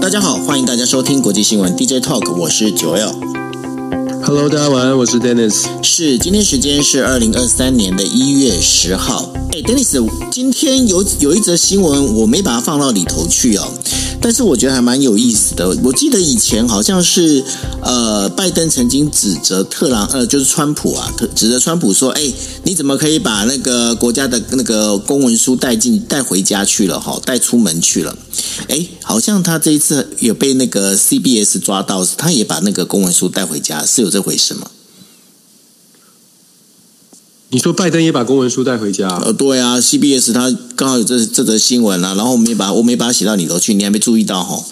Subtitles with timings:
[0.00, 3.14] 大家好，欢迎大家收听国际新闻 DJ Talk，我是九 L。
[4.22, 5.64] Hello，大家晚安，我是 Dennis。
[5.82, 9.30] 是，今天时间是二零二三年的一月十号。
[9.52, 13.72] 哎，Dennis，今天有有一则新闻，我没把它放到里头去哦。
[14.22, 15.68] 但是我觉得还蛮有意思的。
[15.82, 17.44] 我记得以前好像是，
[17.82, 27.00] 呃，拜登曾经指责特朗，呃，就是川普啊，指责川普说：“哎，你怎么可以把那个国家的那个公文书带进带回家去了？
[27.00, 28.16] 哈，带出门去了？
[28.68, 34.70] 哎，好像他这一次有被那个 CBS 抓到，他也把那个公文书带回家，是有这回事吗？”
[37.54, 39.06] 你说拜登也把公文书带回家？
[39.18, 44.64] 呃，对啊，CBS 他刚好有这这则新闻啊，然后我没把我没把它写到里头去，你还没注意到哈？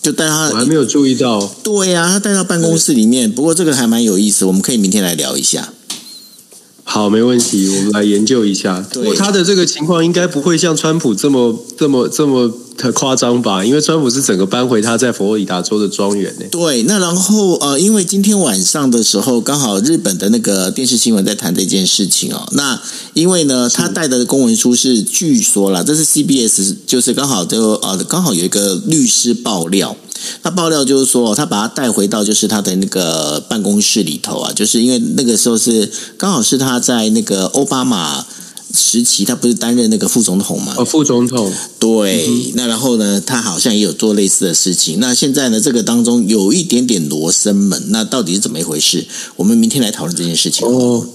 [0.00, 1.46] 就带他，我还没有注意到。
[1.62, 3.30] 对呀、啊，他带到办公室里面。
[3.30, 5.74] 不过这个还蛮有意思，我们可以明天来聊一下。
[6.84, 8.80] 好，没问题，我们来研究一下。
[8.80, 12.50] 不过他的这个情况应该不会像川普这么这么这么。
[12.80, 13.64] 很夸张吧？
[13.64, 16.44] 因为川普是整个搬回他在佛罗里达州的庄园呢。
[16.50, 22.46] 对，那然后呃，因为今天晚上的时候，刚好日本的那个电视新闻在谈这件事情哦。
[22.52, 22.80] 那
[23.14, 29.96] 因为呢，他带的公文书是据说啦，这是 CBS，就是刚好就呃，刚好有一个律师爆料，
[30.42, 38.26] 他爆料就是说，他把他带回到就是他的那个办公室里头啊，就是因为那个时候是刚好是他在那个奥巴马。
[38.76, 40.74] 时期，他不是担任那个副总统吗？
[40.76, 41.50] 哦，副总统。
[41.80, 45.00] 对，嗯、那然后呢，他好像也有做类似的事情。
[45.00, 49.06] 那现在呢，这个当中有一点点罗生门，那到底是怎么一回事？
[49.36, 50.68] 我们明天来讨论这件事情。
[50.68, 51.06] 哦。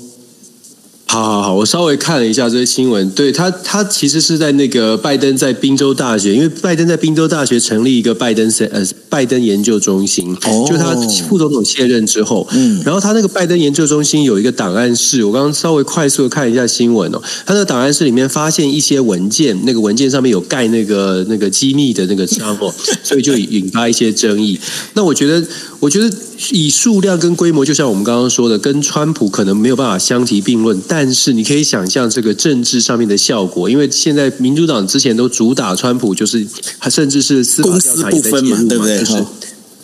[1.12, 3.10] 好好好，我稍微看了一下这些新闻。
[3.10, 10.34] 对他，他其实是在那个拜登在宾州大学，因为拜登在宾州大学成立一个拜登呃拜登研究中心。
[10.46, 10.96] 哦，就他
[11.28, 22.74] 副总统卸任之后，嗯，然后他那个拜登研究中心有一个档案室，我刚刚稍微快速的看一下新闻哦，他那个档案室里面发现一些文件，那个文件上面有盖那个那个机密的那个章哦，
[23.04, 24.58] 所以就引发一些争议。
[24.94, 25.46] 那我觉得，
[25.82, 26.10] 我觉得
[26.52, 36.46] 以数量跟规模，就像我们刚刚说的，跟川普可能没有办法相提并论，但但是你可以想象这个政治上面的效果，因为现在民主党之前都主打川普，就是
[36.80, 39.00] 他甚至是司法调查也在介入嘛，对不对？
[39.00, 39.26] 就是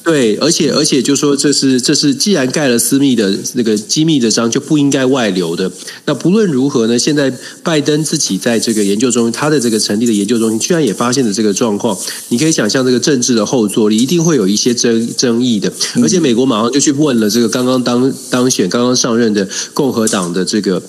[0.04, 5.72] 对，而且而且就说这是这是既然盖了私密的那个机密的章，就不应该外流的。
[6.06, 11.98] 那不论如何呢，现在拜登自己在这个研究中心，他的这个成立的研究中心，居然也发现了这个状况。
[12.30, 15.74] 你可以想象这个政治的后座力一定会有一些争争议的。
[16.04, 20.80] 而且美国马上就去问了这个刚刚当当选、刚刚上任的共和党的这个。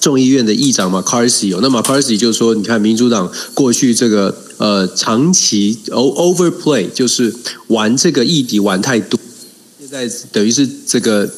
[0.00, 7.34] 众议院的议长马卡锡，那马卡锡就说：“你看，民主党过去这个呃长期 overplay，就是
[7.68, 9.18] 玩这个议题玩太多，
[9.78, 11.28] 现在等于是这个玩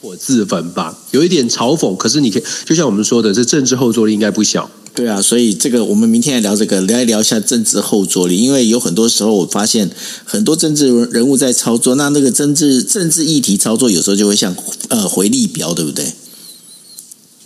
[0.00, 1.96] 火自焚吧，有一点嘲讽。
[1.96, 4.70] 可是你可以，就像我们说的，这政治后座力应该不小。
[4.94, 8.36] 对啊，所以这个我们明天来聊这个，来聊一下政治后座力。
[8.36, 9.90] 因为有很多时候我发现
[10.24, 14.54] 很多政治人物在操作，那那个政治政治议题操作有时候就会像
[14.88, 16.06] 呃回力镖，对不对？”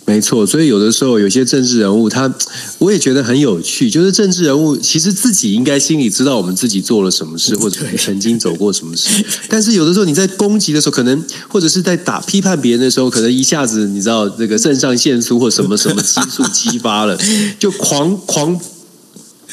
[0.09, 2.33] 没错，所以有的时候有些政治人物，他
[2.79, 3.89] 我也觉得很有趣。
[3.89, 9.23] 就是政治人物其实自己应该心里知道我们自己做了什么事，或者曾经走过什么事。
[9.47, 17.17] 但是有的时候你在攻击的时候，可能或者是在打批判别人的时候，可能一下子你知道这个肾上腺素或什么什么激素激发了，
[17.59, 18.59] 就狂狂。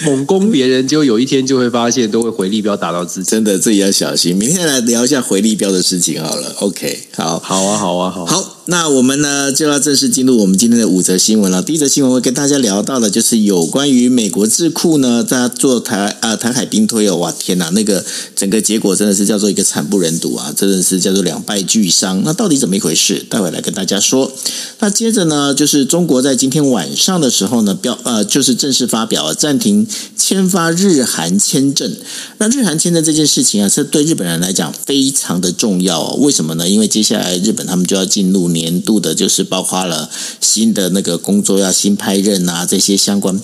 [0.05, 3.31] 猛攻别人，就有一天就会发现都会回力镖打到自己。
[3.31, 4.37] 真的，自己要小心。
[4.37, 6.53] 明天来聊一下回力镖的事情好了。
[6.59, 8.31] OK，好，好啊，好啊，好啊。
[8.31, 11.63] 好，那我们呢就要正式进入我们今天的五则新闻了。
[11.63, 17.17] 第一则新闻会跟大家聊到的，就是有关于美国智库呢在做台啊台海兵推哦。
[17.17, 18.05] 哇，天哪，那个
[18.35, 22.23] 整个结果真的是叫做一个惨不忍睹啊，真的是叫做两败俱伤。
[22.25, 23.25] 那到底怎么一回事？
[23.31, 24.33] 待会来跟大家说。
[24.81, 29.87] 那接着呢，就是中国在今天晚上的时候呢，表呃就是正式发表了暂停。
[30.19, 31.95] 签发日韩签证，
[32.39, 36.17] 那日韩签证这件事情啊，是对日本人来讲非常的重要哦。
[36.17, 36.69] 为什么呢？
[36.69, 40.11] 因为接下来日本他们就要进入年度的，就是包括了
[40.41, 43.39] 新的那个工作要新派任啊这些相关。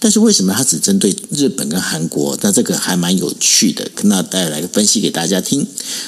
[0.00, 2.36] 但是为什么它只针对日本跟韩国？
[2.42, 5.66] 那这个还蛮有趣的，那带来分析给大家听。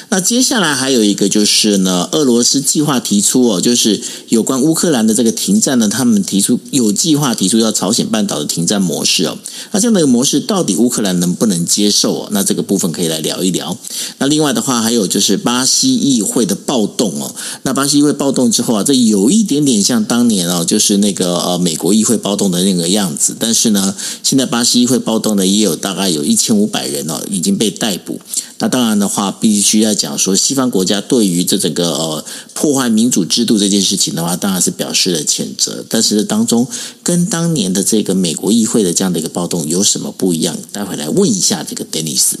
[0.09, 9.37] 那接下来还有一个就是呢，俄罗斯计划提出哦，就是有关乌克兰的这个停战呢，他们提出有计划提出要朝鲜半岛的停战模式哦。
[9.71, 12.29] 那这样的一个模式到底乌克兰能不能接受哦？
[12.31, 13.77] 那这个部分可以来聊一聊。
[14.17, 17.35] 那另外的话，还有就是巴西议会的暴动哦。
[17.63, 23.35] 那巴西议会暴动之后啊，这有一点点像当年哦，就是那个呃美国议会暴动的那个样子。
[23.39, 28.19] 但是呢，现在巴西议会暴动呢，也有大概有一千五百人哦已经被逮捕。
[28.59, 35.85] 那当然的话，必须要讲说，西方国家对于这整个呃破坏民主制度这件事情的话，当然是表示了谴责。
[35.89, 36.67] 但是当中
[37.01, 40.57] 跟当年的这个美国议会的这样的一个暴动有什么不一样？
[40.73, 42.33] 待会来问一下这个 Dennis。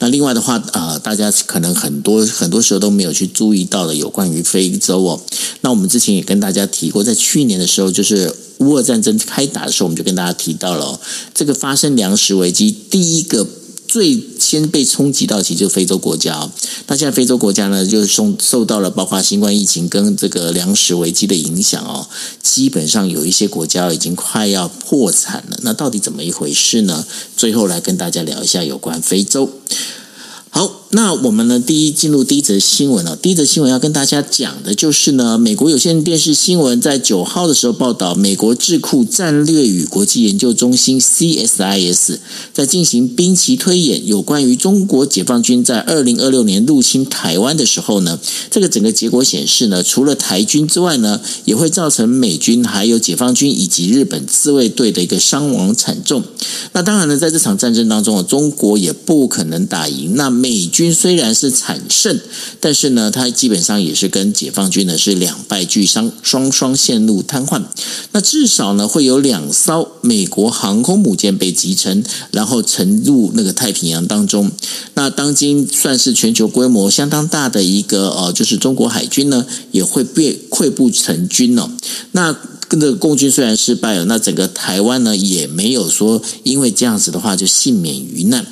[0.00, 5.20] 那另外的话，呃，大家可能很多很多时候都没有去注意到的，有关于非洲哦。
[5.60, 10.98] 那我们之前也跟大家提过，在去年的时候，就是乌俄战争开打的时候，我们就跟大家提到了，
[11.32, 13.46] 这个发生粮食危机第一个。
[13.90, 16.48] 最先被冲击到，其实就是非洲国家哦。
[16.86, 22.06] 那现在非洲国家呢，就受受到了包括新冠疫情跟这个粮食危机的影响哦。
[22.40, 25.58] 基本上有一些国家已经快要破产了。
[25.62, 27.04] 那到底怎么一回事呢？
[27.36, 29.50] 最后来跟大家聊一下有关非洲。
[30.50, 33.14] 好，那我们呢，第一进入第一则新闻了。
[33.14, 42.16] 第一则新闻要跟大家讲的就是呢，美国有线电视新闻在九号的时候报道，美国智库战略与国际研究中心 CSIS
[42.52, 48.18] 在进行兵棋推演，有关于中国解放军在二零二六年入侵台湾的时候呢，
[48.50, 56.24] 这个整个结果显示呢，除了台军之外呢，也会造成美军还有解放军以及日本自卫队的一个伤亡惨重。
[56.72, 60.16] 那当然呢，在这场战争当中啊，中国也不可能打赢。
[60.16, 62.18] 那美军军虽然是惨胜，
[62.58, 67.62] 但是呢，它基本上也是跟解放军呢是两败俱伤，双双陷入瘫痪。
[68.12, 74.50] 那至少呢，会有两艘美国航空母舰被击沉，然后沉入那个太平洋当中。
[74.94, 81.70] 那当今算是全球规模相当大的一个呃，就是中国海军呢，也会被溃不成军了。
[82.12, 82.34] 那
[82.78, 88.46] 这个共军虽然失败了，那整个台湾呢也没有说因为这样子的话就幸免于难。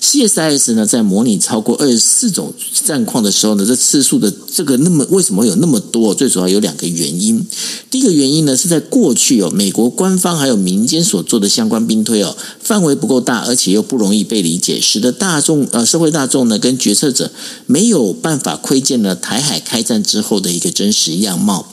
[0.00, 2.52] CSIS 呢在模拟超过二十四种
[2.84, 6.14] 战况的时候呢，这次数的这个那么为什么有那么多？
[6.14, 7.46] 最主要有两个原因。
[7.90, 17.30] 第一个原因呢是在过去哦，美国官方还有民间所做的相关兵推哦，范围不够大，而且又不容易被理解，使得大众呃社会大众呢跟决策者
[17.66, 21.72] 没有办法窥见了台海开战之后的一个真实样貌。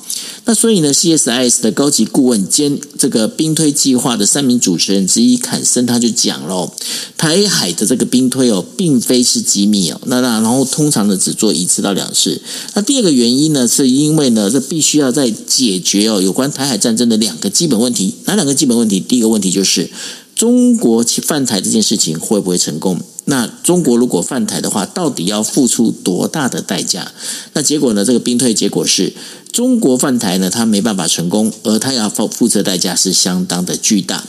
[0.50, 6.72] 那所以呢，CSIS 的高级顾问兼这个兵推计划的三名主持人之一坎森他就讲喽，
[7.18, 12.42] 台海的这个兵推哦，并非是机密哦，那那然后通常呢只做一次到两次。
[12.76, 19.02] 那第二个原因呢，是因为呢，这必须要在解决哦有关台海战争的两个基本问题，哪两个基本问题？
[19.02, 19.90] 第一个问题就是
[20.34, 23.02] 中国去犯台这件事情会不会成功？
[23.26, 27.12] 那中国如果犯台的话，到底要付出多大的代价？
[27.52, 28.06] 那结果呢？
[28.06, 29.12] 这个兵推结果是。
[29.52, 34.24] 中国犯台呢，他没办法成功，而他要付付出代价是相当的巨大。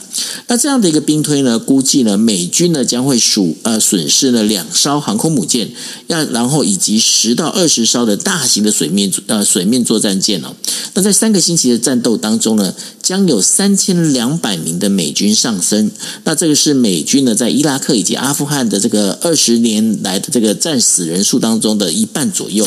[0.46, 5.70] 那这样的一个兵推呢，估计呢，美军呢将会损呃损失了两艘航空母舰，
[6.06, 10.54] 要然后以及十到二十艘的大型的水面呃水面作战舰哦。
[10.94, 15.90] 那在三个星期的战斗当中呢，将有三千两百名的美军丧生。
[16.24, 22.66] 那这个是美军呢在伊拉克以及阿富汗的这个二十年来的这个战死人数当中的一半左右。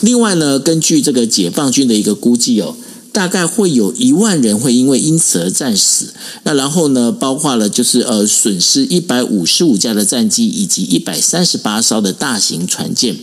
[0.00, 2.76] 另外呢，根据这个解放军的一个估计哦。
[3.12, 6.14] 大概会有一万人会因为因此而战死，
[6.44, 13.14] 那然后呢，包括了就是呃损失一百五十五架的战机以及一百三十八艘的大型船舰。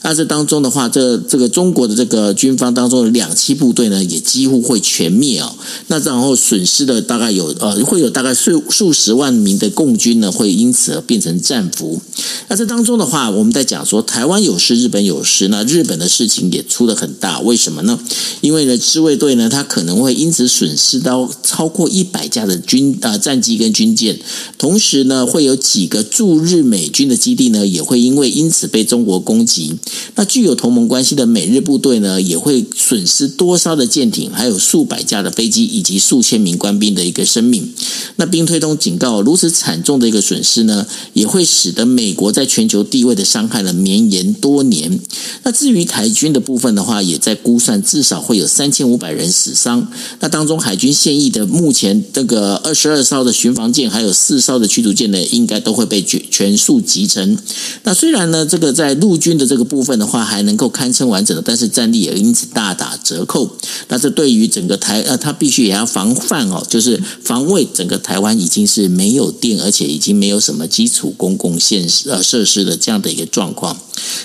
[0.00, 5.54] 那这当中的话，这这个中国的这个军方当中的两栖部队呢，也几乎会全灭哦。
[5.88, 12.00] 那然后损失的大概有呃会有大概数数十万名的共军呢，会因此而变成战俘。
[12.48, 17.98] 那这当中的话，我们在讲说台湾有事，日本有事，那日本的事情也出得很大，为什么呢？
[18.40, 19.33] 因为呢，自卫队。
[19.34, 24.18] 呢，他可能会因此损失到超过一百架的军啊战机跟军舰，
[24.58, 29.74] 同时呢，会有几个驻日美军的基地呢，也会因为因此被中国攻击。
[30.16, 37.72] 那具有同盟关系的美日部队呢，也会损失多艘的舰艇，还有数百架的飞机，以及数千名官兵的一个生命。
[38.16, 45.00] 那兵推中警告，如此惨重的一个损失呢，也会使得美国在全球地位的伤害呢绵延多年。
[45.42, 49.86] 那至于台军的部分的话，也在估算至少会有三千五百人死伤。
[50.20, 57.36] 那当中海军现役的目前这个二十二艘的巡防舰，还有四艘的驱逐舰呢，应该都会被全全数集成。
[57.82, 63.56] 那虽然呢，这个在陆军的这个部分的话还能够堪称完整的，但是战力也因此大打折扣。
[63.88, 73.76] 那这对于整个台呃，他必须也要防范哦，就是防卫整个台湾已经是没有电，而且已经没有什么基础公共现呃设施的这样的一个状况。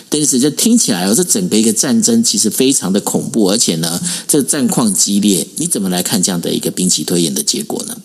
[0.09, 5.47] 但是这听起来哦，这整个一个战争其实非常的恐怖，而且呢，这战况激烈。
[5.57, 7.97] 你怎么来看这样的一个兵棋推演的结果呢？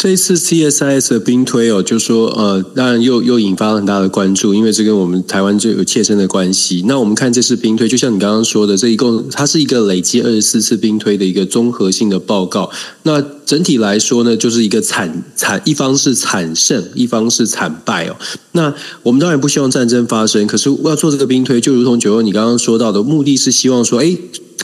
[0.00, 6.84] 这一次 CSIS 的兵推哦，就说呃，当然又又引发了很大的关注，因为这跟我们台湾就有切身的关系。
[6.86, 12.70] 那我们看这次兵推，就像你刚刚说的，这一共它是一个累积二十四次兵推的一个综合性的报告。
[13.02, 18.14] 那整体来说呢，就是一个惨惨，一方是惨胜，一方是惨败哦。
[18.52, 18.72] 那
[19.02, 24.16] 我们当然不希望战争发生，可是要做这个兵推，就如同九欧你刚刚说到的，目的是希望说，哎。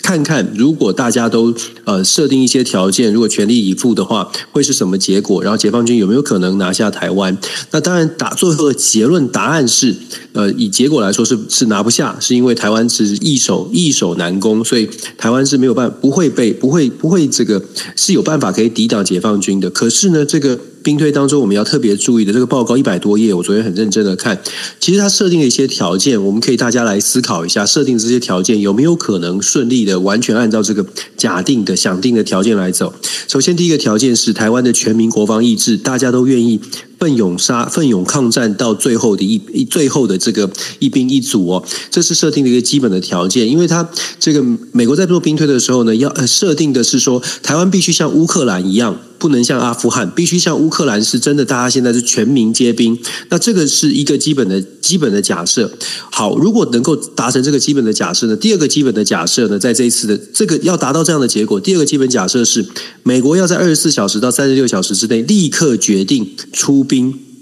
[0.04, 5.42] 看看，如果大家都呃设定一些条件，如果全力以赴的话，会是什么结果？
[5.42, 7.34] 然后解放军有没有可能拿下台湾？
[7.70, 9.96] 那当然，打最后的结论答案是，
[10.34, 17.64] 呃，以结果来说是是拿不下，是因为台湾是易守易守难攻，所以台湾是没有办不会被不会不会这个
[17.96, 19.70] 是有办法可以抵挡解放军的。
[19.70, 20.60] 可是呢，这个。
[20.84, 24.38] 兵推当中，我们要特别注意的这个报告一百多页，我昨天很认真的看。
[24.78, 30.86] 其实它设定了一些条件，我们可以大家来思考一下，设定这些条件有没有可能顺利的完全按照这个
[31.16, 32.94] 假定的想定的条件来走。
[33.26, 36.60] 首先，第一个条件是台湾的全民国防意志，大家都愿意。
[37.04, 43.46] 奋勇杀、奋勇抗战到最后的一一最后的这个一兵一卒哦，这是设定的一个基本的条件。
[43.46, 43.86] 因为他
[44.18, 44.42] 这个
[44.72, 52.98] 美国在做兵推的时候呢，要设定的是说，台湾必须像乌克兰一样，不能像阿富汗，必须像乌克兰是真的，大家现在是全民皆兵。
[53.28, 55.70] 那这个是一个基本的基本的假设。
[56.10, 62.64] 好，如果能够达成这个基本的假设呢，第二个基本的假设呢，在这一次的这个要达到这样的结果，第二个基本假设是，
[63.02, 66.93] 美国要在二十四小时到三十六小时之内立刻决定出兵。
[66.94, 67.33] 兵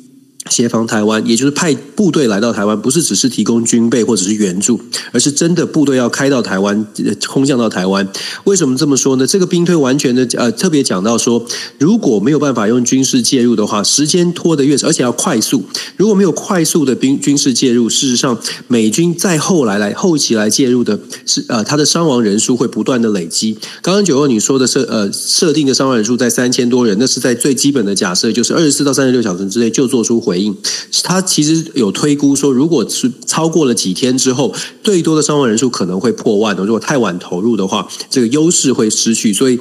[0.51, 4.81] 协防台湾，也就是派部队来到台湾，不是只是提供军备或者是援助，
[5.13, 6.87] 而是真的部队要开到台湾，
[7.29, 8.07] 空降到台湾。
[8.45, 9.27] 为什么这么说呢？
[9.27, 11.47] 这个兵推完全的呃特别讲到说，
[11.79, 15.65] 如果没有办法用军事介入的话，时间拖得越长，而且要快速。
[15.97, 23.57] 如果没有快速的兵军事介入，事实上美军再后来来后期来介入的是呃，他的伤亡人数会不断的累积。
[23.81, 30.57] 刚刚九二你说的设呃设定的伤亡人数在三千多人，那是在最基本的假设，就是二十四到三十六小时之内就做出回回应。
[31.05, 36.57] 他其实有推估说，如果是超过了几天之后，最多的伤亡人数可能会破万。
[36.57, 39.35] 如果太晚投入的话，这个优势会失去。
[39.35, 39.61] 所以。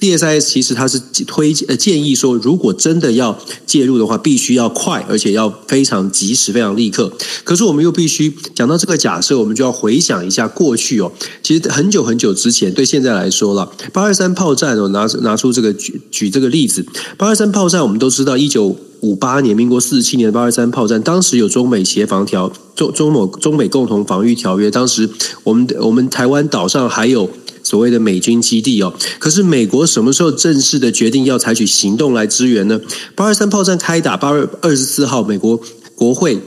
[0.00, 7.12] DSIS 其实它是推呃建议说，如果真的要介入的话，必须要快，而且要非常及时、非常立刻。
[7.44, 11.12] 可是我们又必须讲到这个假设，我们就要回想一下过去哦。
[11.42, 16.84] 其实很久很久之前，对现在来说了，八二三炮战哦，拿拿出这个举举这个例子，
[17.16, 25.08] 八二三炮战我们都知道，一九五八年，民国四十七年八二三炮战，当时有中美协防条中中某中美共同防御条约，当时
[25.42, 27.28] 我们我们台湾岛上还有。
[27.74, 32.80] 所谓的美军基地哦，可是美国什么时候正式的决定要采取行动来支援呢？
[33.16, 35.60] 八二三炮战开打，八月二十四号，美国
[35.96, 36.38] 国会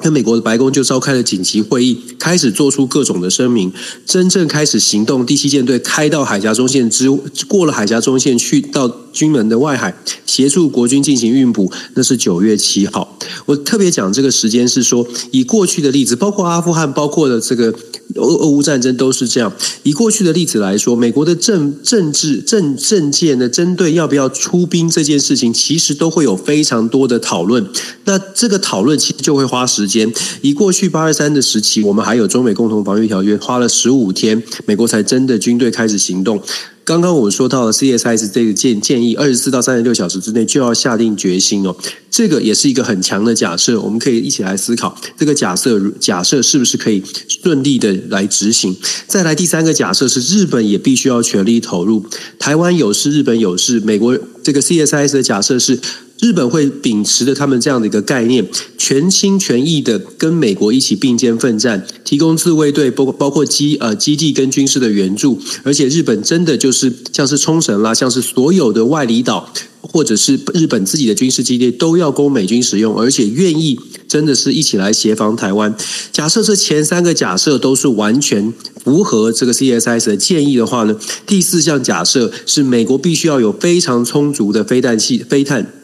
[0.00, 3.72] 跟美国的白宫就召开了紧急会议，开始做出各种的声明，
[4.06, 5.26] 真正开始行动。
[5.26, 7.10] 第七舰队开到海峡中线之
[7.46, 13.18] 过了海峡中线，去到军门的外海，协助国军进行运补，那是九月七号。
[13.46, 17.74] 我特别讲这个时间是说，以过去的例子，包括阿富汗，包括的这个。
[18.14, 19.52] 俄俄乌战争都是这样。
[19.82, 27.68] 以过去的例子来说，美国的政政治政政界呢，针对要不要出兵这件事情，其实都会有非常多的讨论。
[28.06, 30.12] 那这个讨论其实就会花时间。
[30.42, 36.40] 以过去八二三的时期，我们还有中美共同防御条约，花了十五天，美国才真的军队开始行动。
[36.84, 41.76] 刚刚我们说到了 CSS 这个建建议，二十四到三十六小时之内就要下定决心哦，
[42.10, 47.02] 这个也是一个很强的假设，我们可以一起来思考这个假设，假设是不是可以
[47.42, 48.74] 顺利的来执行？
[49.06, 52.02] 再来第三个假设是日本也必须要全力投入，
[52.38, 55.78] 台湾有事，日本有事，美国这个 CSS 的假设是。
[56.20, 58.44] 日本会秉持着他们这样的一个概念，
[58.76, 75.72] 全心全意的跟美国一起并肩奋战，提供自卫队包包括基呃基地跟军事的援助，而且日本真的就是像是冲绳啦，像是所有的外离岛或者是日本自己的军事基地都要供美军使用，而且愿意真的是一起来协防台湾。
[76.10, 85.77] 假设这前三个假设都是完全符合这个 CSS 的建议的话呢，第四项假设是美国必须要有非常充足的飞弹器飞弹。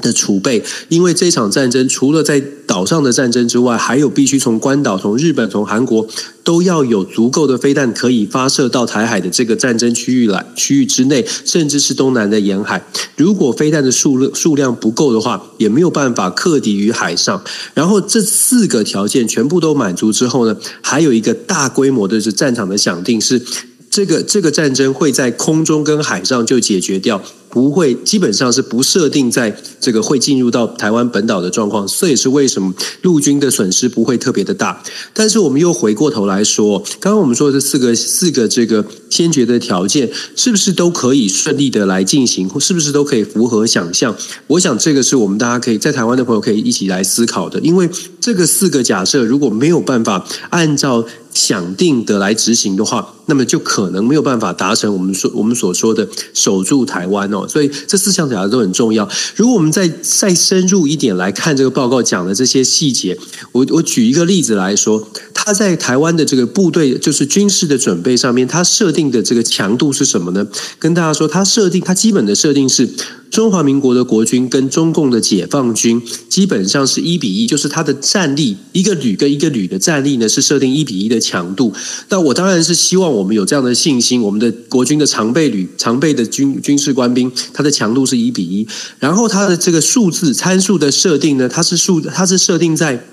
[0.00, 6.06] 的储备，因为这场战争除了在岛上的战争之外，还有必须从关岛、从日本、从韩国
[6.44, 12.84] 都要有足够的飞弹可以发射到台海的这个战争区域来，区域之内，甚至是东南的沿海。
[13.16, 17.42] 如果飞弹的数量数量不够的话，也没有办法克敌于海上。
[17.74, 23.42] 然后这四个条件全部都满足之后呢，还有一个大规模的是战场的想定是，
[23.90, 27.20] 这个这个战争会在空中跟海上就解决掉。
[27.50, 34.82] 不会，基本上是不设定在这个会进入到台湾本岛的状况，这也是为什么陆军的损失不会特别的大。
[35.12, 44.16] 但是我们又回过头来说，刚刚我们说的这四个四个这个先决的条件，是不是都可以顺利的来进行，是不是都可以符合想象？
[44.46, 47.90] 我想这个是我们大家可以在台湾的朋友可以一起来思考的，因为
[48.20, 51.04] 这个四个假设如果没有办法按照。
[51.32, 57.39] 想定的来执行的话，那么就可能没有办法达成我们说我们所说的守住台湾哦。
[57.48, 59.08] 所以这四项讲的都很重要。
[59.36, 63.16] 如果我们再再深入一点来看这个报告讲的这些细节，
[63.52, 70.46] 我我举一个例子来说，他在台湾的这个部队就是军事的准备上面，他设定的这个强度是什么呢？
[70.78, 72.88] 跟大家说，他设定他基本的设定是。
[73.30, 81.72] 中华民国的国军跟中共的解放军基本上是一比一，就是它的战力，一个旅跟一个旅的战力呢是设定一比一的强度。
[82.08, 88.66] 那我当然是希望我们有这样的信心，我们的国军的常备旅、常备的军军事官兵，它的强度是一比一。
[88.98, 93.04] 然后它的这个数字参数的设定呢，它是数，它是设定在。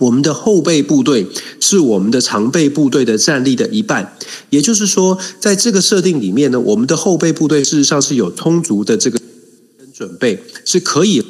[0.00, 1.26] 我们的后备部队
[1.58, 4.16] 是我们的常备部队的战力的一半，
[4.48, 9.18] 也就是说，在这个设定里面呢，我们的后备部队事实上是有充足的这个
[9.98, 11.24] 准备，是可以。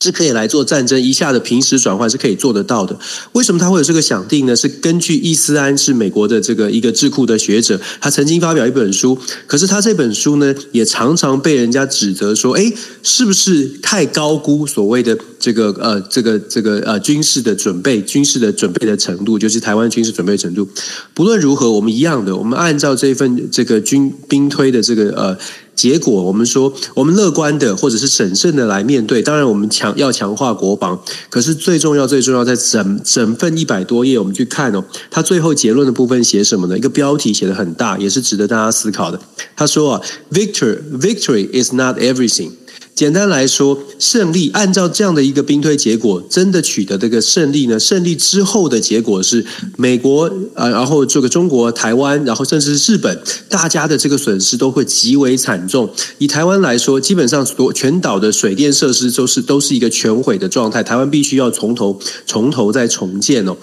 [0.00, 2.98] 是可以来做战争一下的平时转换是可以做得到的。
[3.32, 4.54] 为什么他会有这个想定呢？
[4.54, 9.16] 是根据伊斯安是美国的这个一个智库的学者，他曾经发表一本书。
[9.46, 12.70] 可是他这本书呢，也常常被人家指责说，诶，
[13.02, 20.68] 是不是太高估所谓的这个呃这个这个呃军事的准备，军事的准备的程度，就是台湾军事准备程度。
[21.14, 25.38] 不论如何，我们一样的，我们按照这份这个军兵推的这个呃。
[25.74, 29.22] 结果，我们说，我们乐观的或者是审慎的来面对。
[29.22, 36.78] 当然，我们强要强化国防，可是最重要、最重要，在整整份一百多页，我们去看哦，他最后结论的部分写什么呢？
[36.78, 39.20] 一个标题写的很大，也是值得大家思考的。
[39.56, 40.00] 他说啊
[40.32, 42.50] ，Victor, victory is not everything。
[42.94, 47.78] 简单来说，胜利按照这样的一个兵推结果，真的取得这个胜利呢？
[47.78, 49.44] 胜利之后的结果是
[49.76, 55.90] 美国呃，然后这个中国、台湾，然后甚至是日本，大家的这个损失都会极为惨重。
[56.18, 63.56] 以台湾来说，基本上所全岛的水电设施都是都是一个全毁的状态，台湾必须要从头从头再重建哦。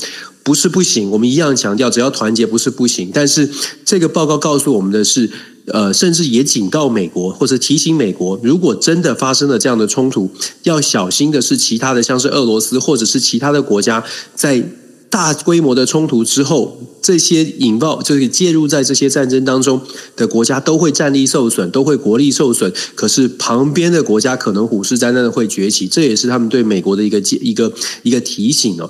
[0.44, 3.12] 不是不行，我们一样强调，只要团结不是不行。
[3.14, 3.48] 但是
[3.86, 5.30] 这个报告告诉我们的是，
[5.68, 10.30] 呃，甚至也警告美国，或者提醒美国，如果真的发生了这样的冲突，
[10.64, 14.04] 要小心的是其他的，像是俄罗斯或者是其他的国家，
[14.36, 14.64] 在
[15.10, 19.82] 大规模的冲突之后，这些引爆就是介入在这些战争当中
[20.16, 22.72] 的国家都会战力受损，都会国力受损。
[22.96, 28.90] 可是旁边的国家可能虎视眈眈的会崛起，这也是他们对美国的一个一个一个提醒哦。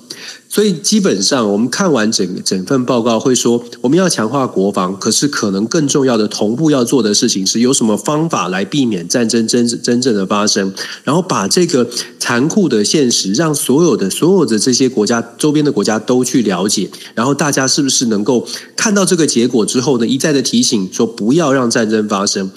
[0.54, 10.74] 所以基本上，我们看完整整份报告，会说我们要强化国防，可是可能更重要的同步要做的事情是，有什么方法来避免战争真真正的发生，
[11.06, 11.88] 然后把这个
[12.20, 22.52] 残酷的现实，让所有的所有的这些国家周边的国家都去了解，然后大家是不是能够看到这个结果之后呢，一再的提醒说不要让战争发生。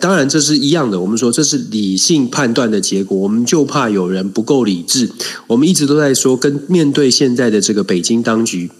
[0.00, 0.98] 当然，这是一样的。
[0.98, 5.12] 我们说这是理性判断的结果，我们就怕有人不够理智。
[5.46, 8.70] 我们一直都在说，跟面对现在的这个北京当局，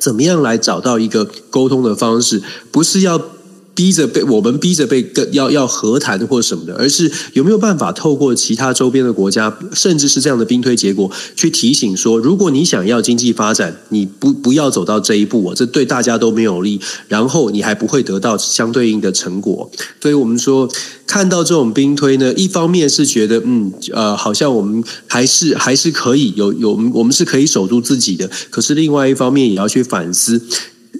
[0.00, 2.40] 怎么样来找到一个沟通的方式，
[2.70, 3.33] 不是要。
[3.74, 19.70] 逼着被我们逼着被跟要要和谈或什么的，而是有没有办法透过其他周边的国家，甚至是这样的兵推结果，去提醒说，如果你想要经济发展，你不不要走到这一步，这对大家都没有利，然后你还不会得到相对应的成果。
[20.00, 20.68] 所以我们说，
[21.06, 30.40] 看到这种兵推呢，一方面是觉得嗯呃，好像我们还是还是可以有有我们是可以守住自己的，可是另外一方面也要去反思。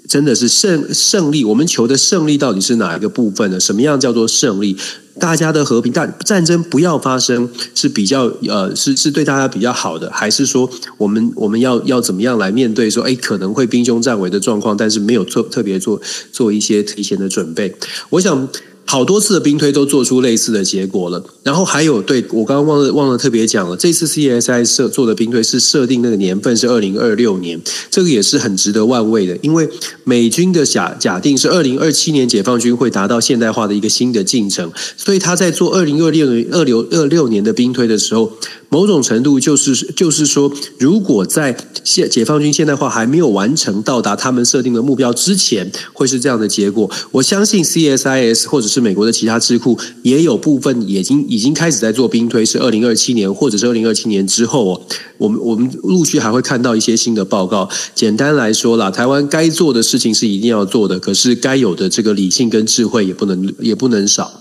[0.08, 3.58] 真的是胜胜利，我们求的胜利到底是哪一个部分呢？
[3.58, 4.76] 什么样叫做胜利？
[5.18, 16.00] 大家的和平，但战争不要发生是比较呃，是是对大家比较好的，还是说我们我们要要怎么样来面对说，诶，可能会兵凶战危的状况，但是没有做特别做
[16.32, 17.74] 做一些提前的准备？
[18.10, 18.48] 我想。
[18.86, 29.68] 好多次的兵推都做出类似的结果了，然后还有对我刚刚忘了忘了特别讲了，这次 CSI 设做的兵推是设定那个年份是二零二六年，这个也是很值得万味的，因为
[30.04, 38.32] 美军的假假定是二零二七年解放军会达到现代化的一个新的进程，所以他在做二零二六年二六二六年的兵推的时候。
[38.70, 46.90] 某种程度就是就是说，如果在现解放军现代化还没有完成到达他们设定的目标之前，会是这样的结果。
[47.12, 54.80] 我相信 CSIS 或者是美国的其他智库也有部分已经已经开始在做兵推，是二零二七年或者是二零二七年之后哦。
[55.16, 57.68] 我们我们陆续还会看到一些新的报告。
[57.94, 64.40] 简单来说啦，台湾该做的事情是一定要做的，可是该有的这个理性跟智慧也不能也不能少。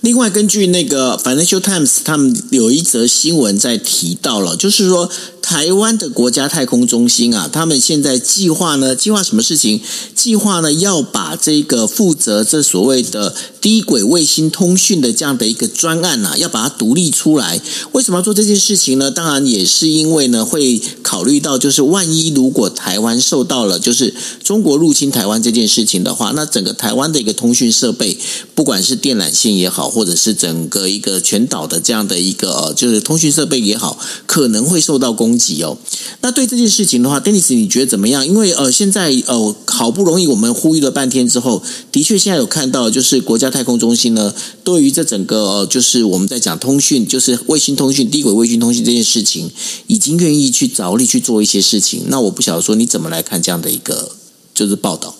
[0.00, 5.08] 另外，根据那个 Financial Times，他们有一则新闻在提到了，就是说。
[5.42, 9.80] 台湾的国家太空中心啊，他们现在计划呢，计划什么事情？
[10.14, 17.60] 计划呢，要把这个负责这所谓的低轨卫星通讯的这样的一个专案啊，要把它独立出来。
[17.90, 19.10] 为什么要做这件事情呢？
[19.10, 28.16] 当然也是因为呢，会考虑到就是万一如果台湾受到了就是中国入侵台湾这件事情的话，那整个台湾的一个通讯设备，
[28.54, 35.62] 不管是电缆线也好，或者是整个一个全岛的这样的一个就是通讯设备也好，可能会受到攻击。
[35.62, 35.76] 哦，
[36.20, 38.26] 那对这件事情的话，Dennis，你觉得怎么样？
[38.26, 49.50] 因为呃，现在呃，好不容易我们呼吁了半天之后，的确现在有看到，就是国家太空中心呢，对于这整个呃，就是我们在讲通讯，就是卫星通讯、低轨卫星通讯这件事情，
[49.86, 52.04] 已经愿意去着力去做一些事情。
[52.08, 54.12] 那我不晓得说你怎么来看这样的一个
[54.54, 55.14] 就是报道。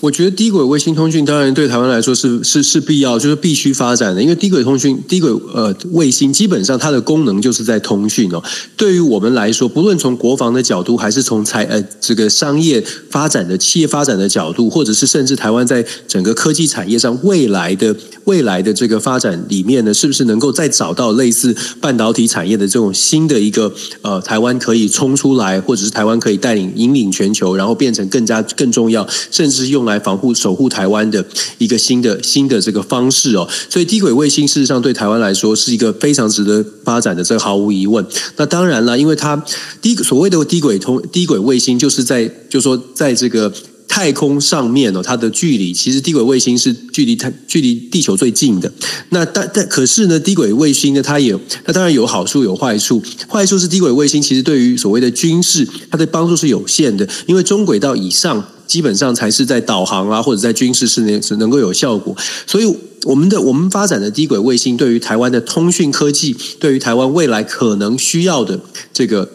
[0.00, 4.22] 我觉得低轨卫星通讯当然对台湾来说是是是必要，就是必须发展的。
[4.22, 8.40] 因为低轨通讯、低轨呃卫星基本上它的功能就是在通讯哦。
[8.76, 12.80] 对于我们来说，不论从国防的角度，还是从财呃这个商业
[13.10, 29.87] 发展的企业发展的角度，或者是甚至台湾在整个科技产业上未来的未来的这个发展里面呢，是不是能够再找到类似半导体产业的这种新的一个呃台湾可以冲出来，或者是台湾可以带领引领全球，然后变成更加更重要，甚至用。
[29.88, 31.24] 来防护、守护台湾的
[31.58, 38.04] 一个新的新的这个方式哦，所以低轨卫星事实上对台湾来说是一个非常值得发展的，这毫无疑问。
[38.36, 39.42] 那当然了，因为它
[39.80, 43.52] 低所谓的低轨通低轨卫星，就是在就说在这个
[43.98, 48.72] 太空上面哦，它的距离其实低轨卫星是距离太距离地球最近的。
[49.08, 53.02] 那但但可是呢，低轨卫星呢，它也它当然有好处有坏处。
[53.28, 58.44] 坏处是低轨卫星其实对于所谓的军事，它的帮助是有限的，因为中轨道以上。
[58.68, 62.14] 基本上才是在导航啊，或者在军事是能是能够有效果。
[62.46, 62.66] 所以，
[63.04, 68.60] 我们的我们发展的低轨卫星，对于台湾的通讯科技，对于台湾未来可能需要的
[68.92, 69.26] 这个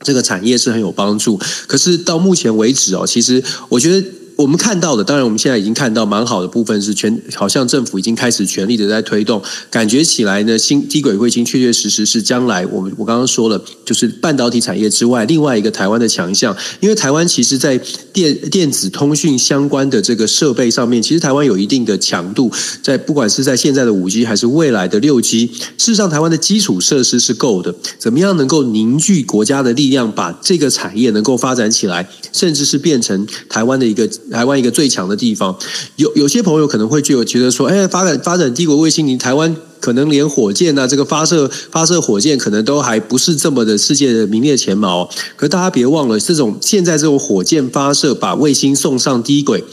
[0.00, 1.38] 这个产业是很有帮助。
[1.66, 4.06] 可是到目前为止哦，其实我觉得。
[4.40, 17.78] 我们看到的，当然我们现在已经看到蛮好的部分是全，好像政府已经开始全力的在推动，感觉起来呢，新低轨卫星确确实实是将来我们我刚刚说了，就是半导体产业之外另外一个台湾的强项，因为台湾其实在
[18.14, 22.50] 电电子通讯相关的这个设备上面，其实台湾有一定的强度，
[22.82, 34.08] 在不管是在现在的五 G 还是未来的六 G，事实上台湾的基础设施是够的，怎么样能够凝聚国家的力量，把这个产业能够发展起来，甚至是变成台湾的一个。
[34.30, 35.56] 台湾一个最强的地方，
[35.96, 45.10] 有有些朋友可能会就觉得说，哎，发展发展低轨卫星，你台湾可能连火箭啊，这个发射发射火箭可能都还不是这么的世界的名列前茅。
[45.36, 49.64] 可大家别忘了，这种现在这种火箭发射把卫星送上低轨，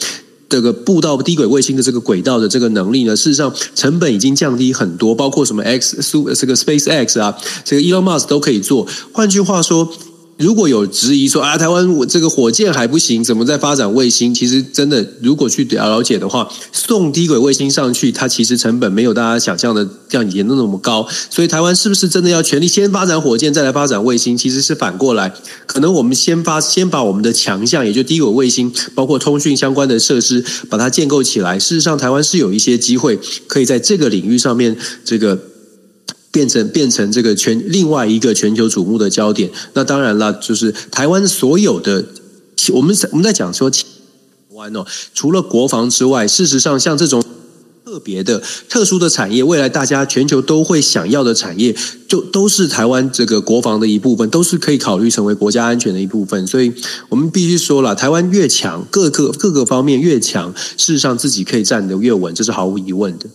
[0.50, 8.88] 这个布到低轨卫星的这个轨道的这个能力呢，事实上成本已经降低很多，包括什么 X 苏这个 Space X 啊，这个 Elon Musk 都可以做。
[9.12, 9.89] 换句话说。
[10.38, 14.32] 如果有质疑说啊，台湾我这个火箭还不行，怎么在发展卫星？
[14.32, 21.08] 其实真的，如果去了解的话，送低轨卫星上去，它其实成本没有大家想象的这样严重那么高。
[21.32, 24.38] 所以台湾是不是真的要全力先发展火箭，再来发展卫星？
[24.38, 25.34] 其实是反过来，
[25.65, 31.58] 可能我们先发先把我们的强项，也就低轨卫星，包括通讯相关的设施，把它建构起来。
[31.58, 35.39] 事实上，台湾是有一些机会可以在这个领域上面这个。
[36.38, 39.50] 变成变成这个全另外一个全球瞩目的焦点。
[39.73, 42.06] 那当然了，就是台湾所有的，
[42.73, 43.80] 我们我们在讲说台
[44.52, 47.23] 湾哦，除了国防之外，事实上像这种
[47.84, 51.76] 特别的、特殊的产业，未来大家全球都会想要的产业，
[52.08, 56.45] 就都是台湾这个国防的一部分，都是可以考虑成为国家安全的一部分。
[56.45, 56.71] 所以
[57.10, 63.26] 我们必须说了，台湾越强，各个各个方面越强，事实上自己可以站得越稳，这是毫无疑问的。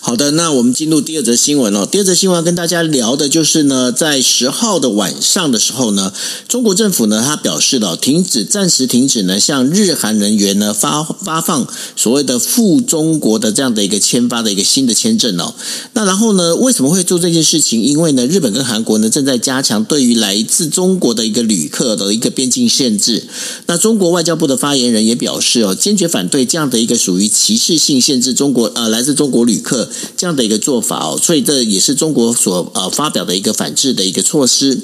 [0.00, 1.86] 好的，那我们进入第二则新闻哦。
[1.86, 6.12] 第二则新闻要跟大家聊的就是呢，在十号的晚上的时候呢，
[6.46, 15.54] 中国政府呢，他表示了停止，暂时停止呢，向日韩人员呢发发放所谓的赴中国的这样的一个签发的一个新的签证哦。
[15.94, 17.82] 那然后呢，为什么会做这件事情？
[17.82, 23.26] 因为呢，日本跟韩国呢正在加强对于来自中国的一个旅客的一个边境限制。
[23.66, 29.77] 那中国外交部的发言人也表示哦，坚决反对这样的一个属于歧视性限制中国呃来自中国旅客。
[30.16, 34.80] 这样的一个做法哦，所以这也是中国所呃发表的一个反制的一个措施。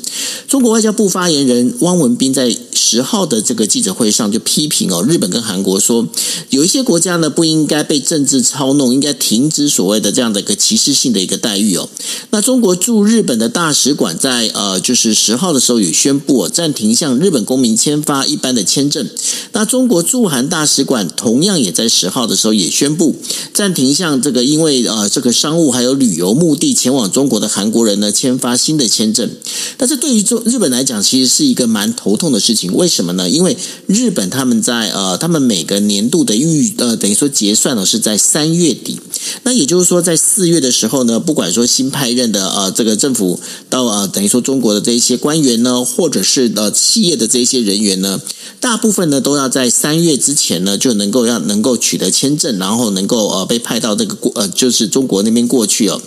[0.46, 6.07] 中国外交部发言人汪文斌在十号的这个记者会上就批评哦，日本跟韩国说，
[6.50, 11.88] 有一些国家呢不应该被政治操弄，应该停止所谓的这样的一个歧视性的一个待遇哦。
[12.30, 19.09] 那中国驻日本的大使馆在呃就是十号的时候也宣布哦，暂停向日本公民签发一般的签证。
[19.52, 23.14] 那中国驻韩大使馆同样也在十号的时候也宣布
[23.52, 29.30] 暂停向这个因为呃这个商务还有旅游目的前往中国的韩国人呢签发新的签证。
[29.76, 32.74] 但是对于中日本来讲，其实是一个蛮头痛的事情。
[32.74, 33.28] 为什么呢？
[33.28, 33.56] 因为
[33.87, 38.98] 日本他们在呃他们每个年度的预呃等于说结算呢是在三月底。
[39.42, 48.20] 那也就是说，在四月的时候呢，不管说新派任的呃这个政府到呃等于说中国的这一些官员呢，或者是呃企业的这一些人员呢，
[48.60, 56.00] 大部分呢都要在三月之前呢就能够要能够取得签证，然后能够呃被派到这个国呃就是中国那边过去哦。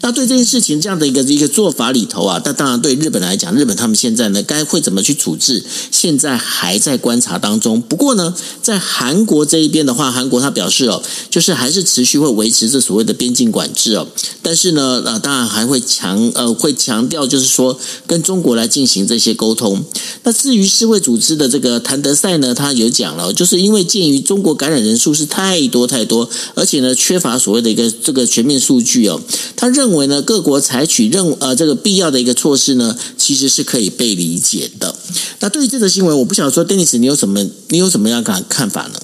[0.00, 7.80] 那对这件事情这样的一个一个做法里头啊，那当然对日本来讲，日本他们现在呢该会怎么去处置，现在还在观察当中。
[7.82, 14.08] 不过呢，在韩国这一边的话，韩国他表示哦，就是还是持续会维持这所谓的边境管制哦，
[14.42, 19.84] 但是呢，呃，当然还会强呃会强调，就是说跟中国来进行这些沟通。
[20.22, 29.20] 那至于世卫组织的这个谭德赛呢，他有讲了，就是因为鉴于中国感染人数是太多太多，而且呢缺乏所谓的一个这个全面数据哦，
[29.56, 34.94] 他认为呢各国采取任呃这个必要的一个措施呢，其实是可以被理解的。
[35.40, 39.00] 那对于这个新闻，我不想说，Dennis，你有什么你有什么样的看法呢？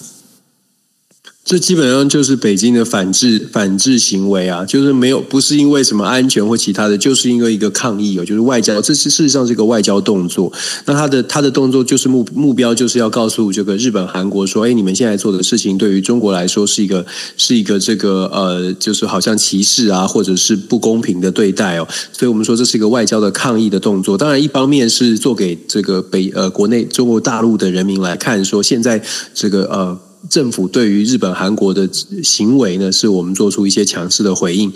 [1.45, 10.51] 这基本上就是北京的反制反制行为啊，就是没有不是因为什么安全或其他的，就是因为一个抗议哦，就是外交，这是事实上是一个外交动作。
[10.87, 17.05] 那他的他的动作就是目目标就是要告诉这个日本韩国说，哎，你们现在做的事情对于中国来说是一个
[17.37, 21.87] 是一个这个呃，就是好像歧视啊，或者是不公平的对待哦。
[22.11, 24.17] 所以我们说这是一个外交的抗议的动作。
[24.17, 29.03] 当然，一方面是做给这个北呃国内中国大陆的人民来看，说现在
[29.35, 30.01] 这个呃。
[30.29, 31.89] 政府对于日本、韩国的
[32.23, 34.73] 行为呢，是我们做出一些强势的回应。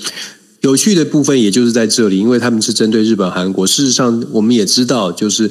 [0.60, 3.66] 有趣的部分也就是在这里，因为他们是针对日本、韩国。
[3.66, 5.50] 事实上，我们也知道，就是。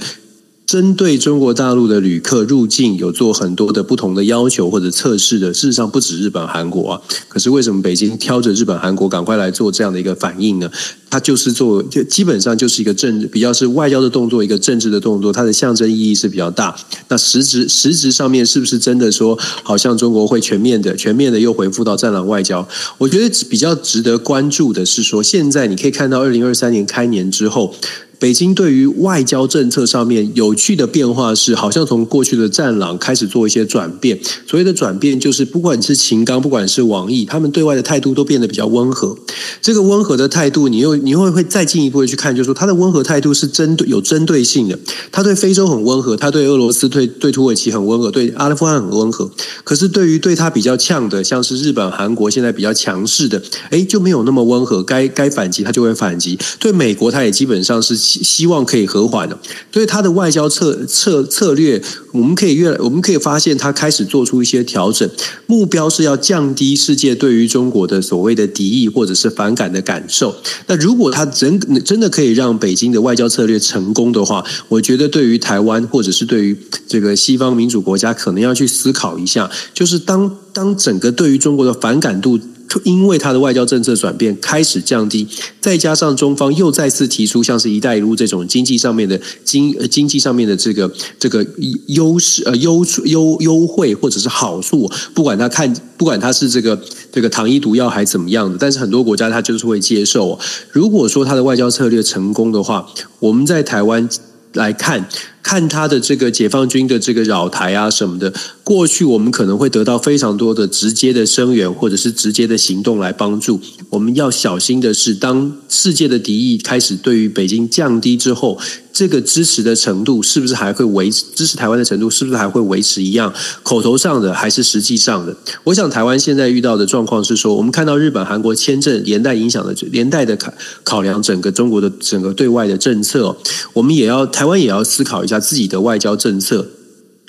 [0.67, 5.53] 针对中国大陆的旅客入境，有做很多的不同的要求或者测试的。
[5.53, 7.01] 事实上，不止日本、韩国啊。
[7.30, 10.69] 可是为什么北京挑着日本、韩国赶快来做这样的一个反应呢？
[11.10, 15.32] 它就是做，就基本上就是一个政，比较是外交的动作，一个政治的动作。
[15.32, 16.75] 它的象征意义是比较大。
[17.08, 22.67] 那实质实质上面是不是真的说，好像中国会全面的、全面的又回复到战狼外交？
[22.97, 27.73] 我觉得比较值得关注的是说，现在你可以看到，二零二三年开年之后。
[28.19, 34.19] 北京对于外交政策上面有趣的变化是，好像从过去的战狼开始做一些转变。
[34.47, 39.15] 所谓的转变，就是不管是秦刚，不管是王毅，他们对外的态度都变得比较温和。
[39.62, 44.80] 这个温和的态度，你又 你又会再进一步的去看，就是说他的温和态度是针对有针对性的。
[45.12, 49.30] 他对非洲很温和，他对俄罗斯、对对土耳其很温和，对阿富汗很温和。
[49.63, 54.82] 可是对于对他比较呛的，像是日本、韩国现在比较强势的，诶，就没有那么温和。
[54.82, 56.39] 该该反击他就会反击。
[56.60, 58.07] 对美国，他也基本上是。
[58.08, 59.38] 希望可以和缓的，
[59.72, 61.82] 所以他的外交策策策略，
[62.13, 65.10] 我们可以越来，我们可以发现他开始做出一些调整，
[65.46, 70.34] 目标是要降低世界对于中国的所谓的敌意或者是反感的感受。
[70.67, 82.39] 那如果他真真的可以让北京的外交策略成功的话，我觉得对于台湾或者是对于这个西方民主国家，可能要去思考一下，就是当当整个对于中国的反感度。
[82.84, 85.27] 因为他的外交政策转变开始降低，
[85.60, 91.45] 再加上中方又再次提出像是一带一路这种经济上面的经经济上面的这个这个
[91.88, 96.80] 优势呃优优优惠或者是好处，不管他看不管他是这个
[97.12, 100.38] 这个糖衣毒药还怎么样的，但是很多国家他就是会接受。
[100.71, 102.88] 如果说他的外交策略成功的话，
[103.19, 104.08] 我们在台湾
[104.53, 105.08] 来看。
[105.47, 108.33] 看他的这个解放军的这个扰台啊什么的，
[108.65, 113.57] 过去我们可能会得到非常多的直接的声援或者是直接的行动来帮助。
[113.89, 118.60] 我们要小心的是，当世界的敌意开始对于北京降低之后，
[118.91, 121.23] 这个支持的程度是不是还会维持？
[121.33, 123.33] 支持台湾的程度是不是还会维持一样？
[123.63, 125.33] 口头上的还是实际上的？
[125.63, 130.51] 我想台湾现在遇到的状况是说，我们看到日本、韩国签证连带影响的连带的考
[130.83, 133.38] 考量整个中国的整个对外的政策，
[133.71, 135.37] 我们也要台湾也要思考一下。
[135.39, 136.67] 自己的外交政策，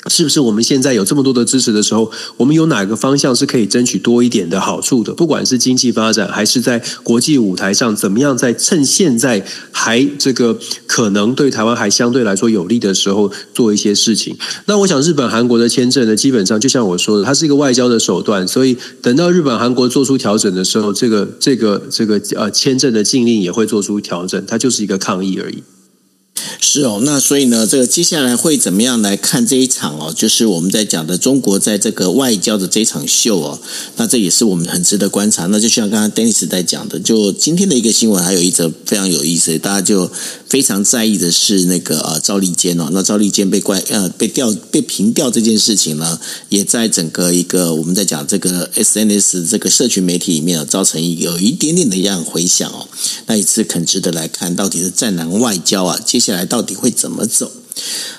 [0.06, 5.12] 是不是我们现在有这么多的支持的时候，我们有哪个方向是可以争取多一点的好处的？
[5.12, 14.34] 不管是经济发展，还是在国际舞台上，怎么样在趁现在还这个可能对台湾还相对来说有利的时候做一些事情？
[14.66, 25.62] 那我想，日本、韩国的签证呢，基本上就像我说的，它是一个外交的手段，所以等到日本、韩国做出调整的时候，这个、这个、这个呃签证的禁令也会做出调整，它就是一个抗议而已。
[26.60, 30.12] 是哦，那所以呢，这个接下来会怎么样来看这一场哦？
[30.14, 33.60] 就是我们在讲的中国在这个外交的这场秀哦，
[33.96, 35.46] 那这也是我们很值得观察。
[35.46, 40.10] 那就像刚刚 Dennis 在讲的，就今天的一个新闻，还有一则非常有意思，大家就
[40.48, 52.88] 非常在意的是那个呃赵立坚哦，那赵立坚被关呃被调被平调这件事情呢，也在整个一个我们在讲这个 SNS 这个社群媒体里面造成有一点点的一样回响哦。
[53.26, 57.50] 那一次很值得来看到底是战狼外交啊，接下接下来到底会怎么走？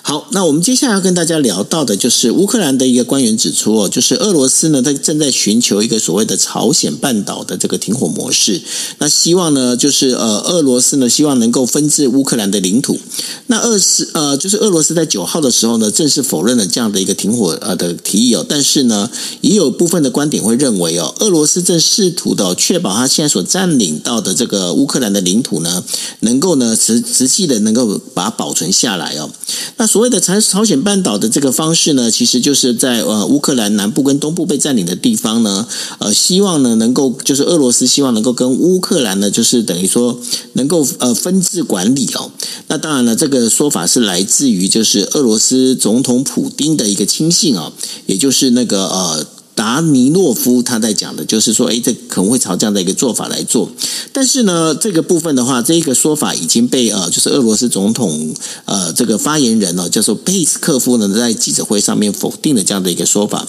[0.02, 8.62] 好，那我们接下来要跟大家聊到的，就是乌克兰的一个官员指出哦，就是俄罗斯呢，他正在寻求一个所谓的朝鲜半岛的这个停火模式。
[8.98, 13.00] 那希望呢，就是呃，俄罗斯呢，希望能够分治乌克兰的领土。
[13.48, 18.46] 那俄斯呃，就是俄罗斯在九号的时候呢，正式否认了这样的一个停火呃的提议哦。
[18.48, 25.84] 但是呢，也有部分的观点会认为哦，俄罗斯正试图的确保他现在所占领到的这个乌克兰的领土呢，
[26.22, 29.30] 能够呢实实际的能够把它保存下来哦。
[29.78, 35.68] 那所谓的朝朝鲜半岛的这个方式呢，其实就是在呃乌克兰南部跟东部被占领的地方呢，
[36.00, 40.20] 呃，希望呢能够就是俄罗斯希望能够跟乌克兰呢，就是等于说
[40.54, 42.32] 能够呃分治管理哦。
[42.68, 47.72] 那当然了，这个说法是来自于就是俄罗斯总统普丁的一个亲信啊，
[48.06, 49.26] 也就是那个呃。
[49.60, 53.70] 达尼洛夫他在讲的就是说，诶，这可能会朝这样的一个做法来做，
[54.14, 63.46] 但是呢，这个部分的话，这个说法已经被呃，就是俄罗斯总统呃这个发言人呢，叫做佩斯科夫呢，在记者会上面否定了这样的一个说法。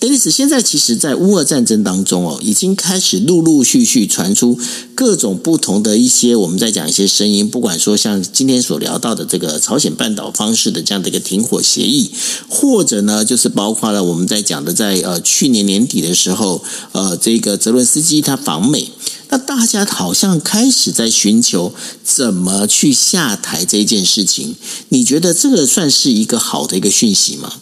[0.00, 4.58] 丹尼斯，现在其实，在乌俄战争当中哦，已经开始陆陆续续传出
[4.96, 12.10] 各种不同的一些，我们在讲一些声音，不管说像今天所聊到的这个朝鲜半岛方式的这样的一个停火协议，
[12.48, 15.43] 或者呢，就是包括了我们在讲的在呃去。
[15.44, 18.88] 去年年底的时候，呃，这个泽伦斯基他访美，
[19.28, 24.56] 那大家好像开始在寻求怎么去下台这件事情。
[24.88, 27.52] 你觉得这个算是一个好的一个讯息吗？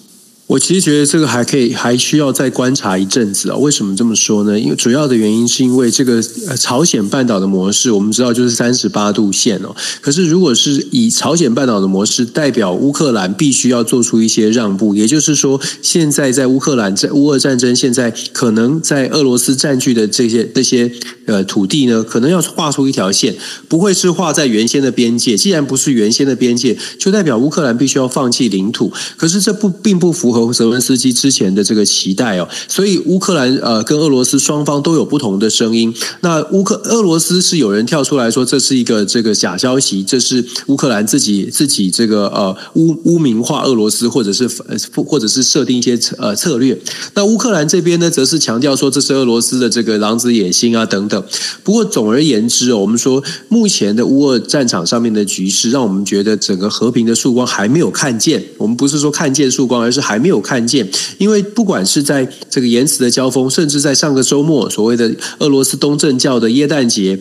[0.48, 3.56] 我其实觉得这个还可以，还需要再观察一阵子啊。
[3.56, 4.58] 为什么这么说呢？
[4.58, 6.20] 因为主要的原因是因为这个
[6.58, 9.74] 朝鲜半岛的模式，我们知道就是三十八度线哦。
[10.02, 20.92] 可是如果是以朝鲜半岛的模式，代表乌克兰必须要做出一些让步，也就是说，现在在乌克兰在乌俄战争，现在可能在俄罗斯占据的这些这些
[21.24, 23.34] 呃土地呢，可能要画出一条线，
[23.68, 25.34] 不会是画在原先的边界。
[25.34, 28.92] 既然不是原先的边界，就代表乌克兰必须要放弃领土。
[29.16, 30.41] 可是这不并不符合。
[30.50, 35.94] 泽文斯基之前的这个期待哦，所以乌克兰呃跟俄罗斯双方都有不同的声音。
[36.20, 44.48] 那乌克俄罗斯是有人跳出来说，这是一个这个假消息，这是乌克兰自己自己这个呃污污名化俄罗斯，或者是
[44.94, 46.78] 或者是设定一些呃策略。
[47.14, 51.22] 那乌克兰这边呢，则是强调说，这是俄罗斯的这个狼子野心啊等等。
[51.62, 58.42] 不过总而言之哦，我们说目前的乌俄战场上面的局势，让我们觉得整个和平的曙光还没有看见。
[58.58, 60.42] 我们不是说看见曙光，而是还没有。
[60.42, 60.86] 看见，
[61.18, 65.08] 因为不管是在这个延迟的交锋，甚至在上个周末所谓的
[65.38, 67.16] 俄罗斯东正教的耶诞节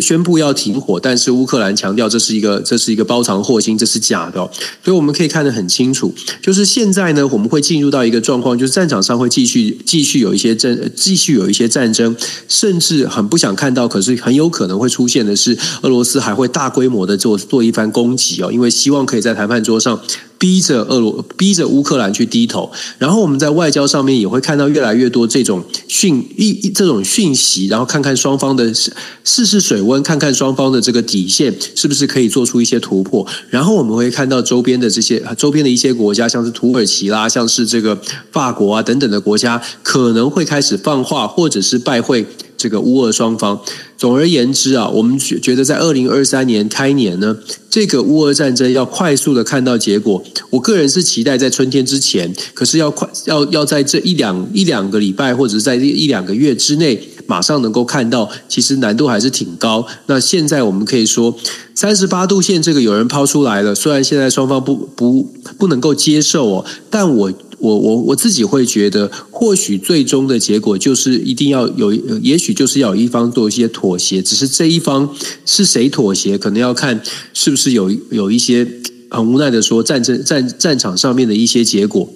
[0.00, 4.38] 宣布要停火，但是乌克兰强调这是一个这是一个包藏祸心，这是假的。
[4.84, 12.14] 所以我们可以看得很清楚，就是现在呢，我们会进入到一个状况，就是战场上会继续继续有一些战，继续有一些战争，
[12.46, 19.98] 甚至很不想看到，可是很有可能会出现的是，俄罗斯还会大规模的做做一番攻击哦，因为希望可以在谈判桌上。
[20.38, 28.72] 逼着俄罗，逼着乌克兰去低头，然后我们在外交上面也会看到越来越多这种讯一这种讯息，然后看看双方的
[29.24, 37.98] 试试水温，看看双方的这个底线是不是可以做出一些突破，然后我们会看到周边的这些周边的一些国家，像是土耳其啦，像是这个
[38.30, 42.26] 法国啊等等的国家，可能会开始放话，或者是拜会。
[42.56, 43.60] 这个乌俄双方，
[43.96, 47.36] 总而言之啊，我们觉觉得在二零二三年开年呢，
[47.68, 50.22] 这个乌俄战争要快速的看到结果。
[50.50, 59.86] 我个人是期待在春天之前，可是要快要要在这一两一两个礼拜，或者是在一两个月之内，马上能够看到，其实难度还是挺高。
[60.06, 61.36] 那现在我们可以说，
[61.74, 67.32] 三十八度线这个有人抛出来了，虽然现在双方不不不能够接受哦，但我。
[67.58, 75.14] 我我我自己会觉得，或许最终的结果就是一定要有，也许就是要有一方做一些妥协，只是这一方
[75.44, 77.00] 是谁妥协，可能要看
[77.32, 78.66] 是不是有有一些
[79.08, 82.08] 很无奈的说，战争战战场上面的一些结果。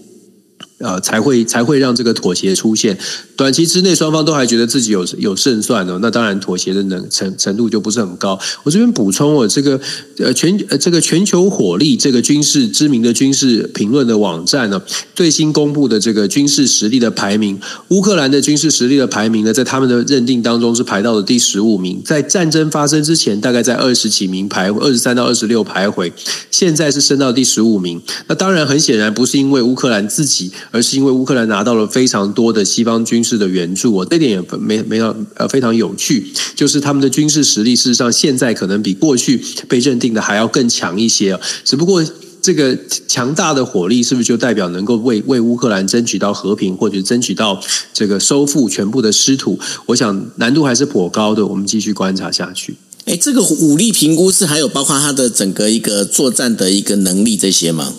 [0.81, 2.97] 呃，才会才会让这个妥协出现。
[3.37, 8.39] 短期之内，双方都还觉得自己有有胜算哦，那当然妥协的能程程度就不是很高。
[8.63, 9.79] 我这边补充哦，这个
[10.19, 14.81] 呃全呃这个全球火力这个军事知名的军事评论的网站呢，
[15.15, 26.11] 最新公布的这个军事实力的排名，乌克兰的军事实力的排名呢，在他们的认定当中是排到了第十五名，在战争发生之前，大概在二十几名排二十三到二十六徘徊，
[26.51, 28.01] 现在是升到第十五名。
[28.29, 30.51] 那当然很显然不是因为乌克兰自己。
[30.71, 41.39] 而是因为乌克兰拿到了非常多的西方军事的援助，我这点也没没有呃非常有趣，就是他们的军事实力事实上现在可能比过去被认定的还要更强一些。
[41.65, 42.05] 只不过
[42.43, 47.61] 这个强大的火力是不是就代表能够为为乌克兰争取到和平，或者争取到
[47.93, 49.59] 这个收复全部的失土？
[49.87, 52.77] 我想难度还是颇高的，我们继续观察下去。
[53.05, 57.93] 哎，这个武力评估是还有包括他的整个一个作战的一个能力这些吗？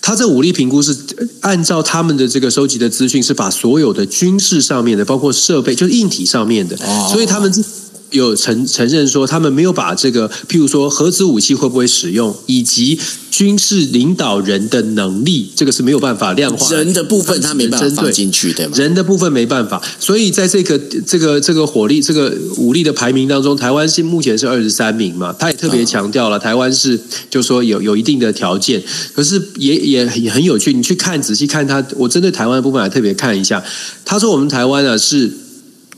[0.00, 0.96] 他这武力评估是
[1.40, 6.76] 按照他们的这个收集的资讯，是把所有的军事上面的，包括设备，就是硬体上面的，
[7.10, 7.52] 所以他们
[8.12, 12.98] 有承承认说，他们没有把这个，譬如说核子武器会不会使用，以及
[13.30, 16.70] 军事领导人的能力，这个是没有办法量化。
[16.70, 18.72] 人的部分他没办法放进去，对吗？
[18.76, 25.34] 人的部分没办法，所以在这个这个这个火力这个武力的排名当中，台湾是目前是二十三名嘛。
[25.38, 27.00] 他也特别强调了，台湾是
[27.30, 28.82] 就说有有一定的条件，
[29.14, 30.72] 可是也也也很有趣。
[30.72, 33.64] 你去看仔细看他，我针对台湾的部分还特别看一下。
[34.04, 35.30] 他说我们台湾啊是。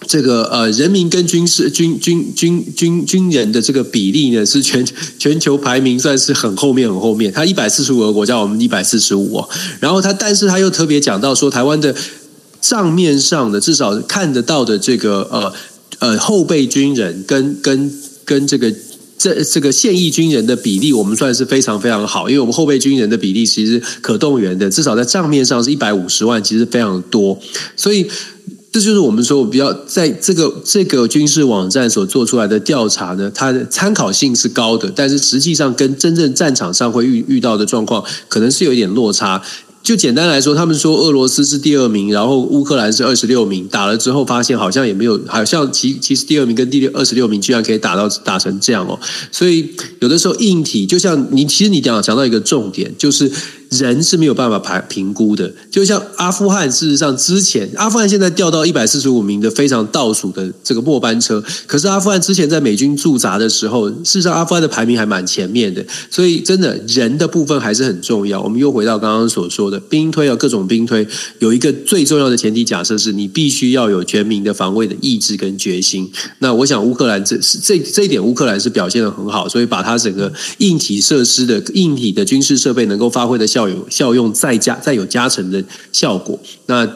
[0.07, 4.87] 这个呃，人民跟军事军军军军军人的这个比例呢，是全
[5.19, 7.33] 全球排名算是很后面很后面。
[7.33, 9.43] 他一百四十五个国家，我们一百四十五。
[9.81, 11.95] 然后他，但是他又特别讲到说，台湾的
[12.61, 15.53] 账面上的至少看得到的这个呃
[16.01, 17.91] 呃后备军人跟跟
[18.25, 18.73] 跟这个
[19.19, 27.39] 这这个现役军人的比例，我们算是非常非常好，因为我们后备军人的比例其实可动员的，至少在账面上是一百五十万，其实非常多，
[27.75, 28.07] 所以。
[28.75, 39.41] 这就是我们说，我比较在这个这个军事网站所做出来的调查呢，它的参考性是高的，但是实际上跟真正战场上会遇遇到的状况，可能是有一点落差。
[39.85, 48.99] 就简单来说，他们说俄罗斯是第二名，然后乌克兰是二十六名，打了之后发现好像也没有，好像其其实第二名跟第六二十六名居然可以打到打成这样哦。
[49.31, 49.70] 所以
[50.01, 53.31] 有的时候硬体就像你，其实你讲讲到一个重点，就是。
[53.75, 68.41] 人是没有办法排评估的，就像阿富汗，事实上之前阿富汗现在掉到一百四十五名的非常倒数的这个末班车，可是阿富汗之前在美军驻扎的时候，事实上阿富汗的排名还蛮前面的，所以真的人的部分还是很重要。
[68.41, 71.05] 我们又回到刚刚所说的兵推啊，各种兵推
[71.41, 76.09] 有一个最重要的前提假设是你必须要有全民的防卫的意志跟决心。
[76.39, 83.64] 那我想乌克兰这是这这一点乌克兰是表现的很好，所以把它整个硬体设施的硬体的军事设备能够发挥的效。
[83.69, 85.62] 有效用再加再有加成的
[85.93, 86.89] 效果，那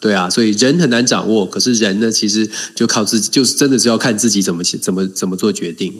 [0.00, 5.92] 对啊，所以人很难掌握，可是人呢，其实就靠自己，就是真的是要看自己怎么怎么怎么做决定。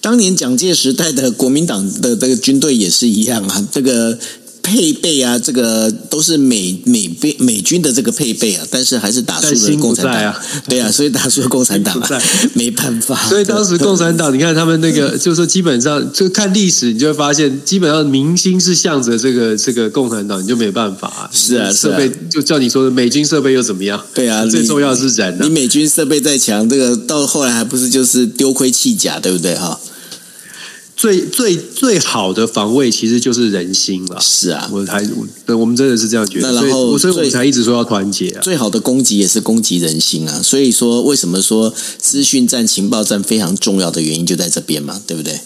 [0.00, 4.18] 当年蒋介石带的国民党的这个军队也是一样啊，这个。
[4.66, 12.22] 配备啊，这个都是美美备美军的这个配备啊，但是还是打输了共产党啊，对啊， 所以打输了共产党啊，
[12.54, 13.14] 没办法。
[13.28, 21.30] 所以当时共产党，你看他们那个，就是说基本上就看历史，你就会发现，基本上民心是向着这个这个共产党，你就没办法啊。
[21.32, 24.02] 是啊，设备就叫你说的美军设备又怎么样？
[24.12, 25.38] 对啊，最重要的是人啊。
[25.44, 29.78] 你美军设备再强，这个到后来还不是就是丢盔弃甲，对不对哈？
[30.96, 34.18] 最最最好的防卫其实就是人心了。
[34.20, 35.06] 是啊，我还
[35.54, 36.50] 我们真的是这样觉得。
[36.50, 38.40] 那然后，所以我们才一直说要团结啊。
[38.42, 40.40] 最好的攻击也是攻击人心啊。
[40.42, 45.38] 所以说，为什么说资讯战、情报战非常重要的原因就在这边嘛，对不对？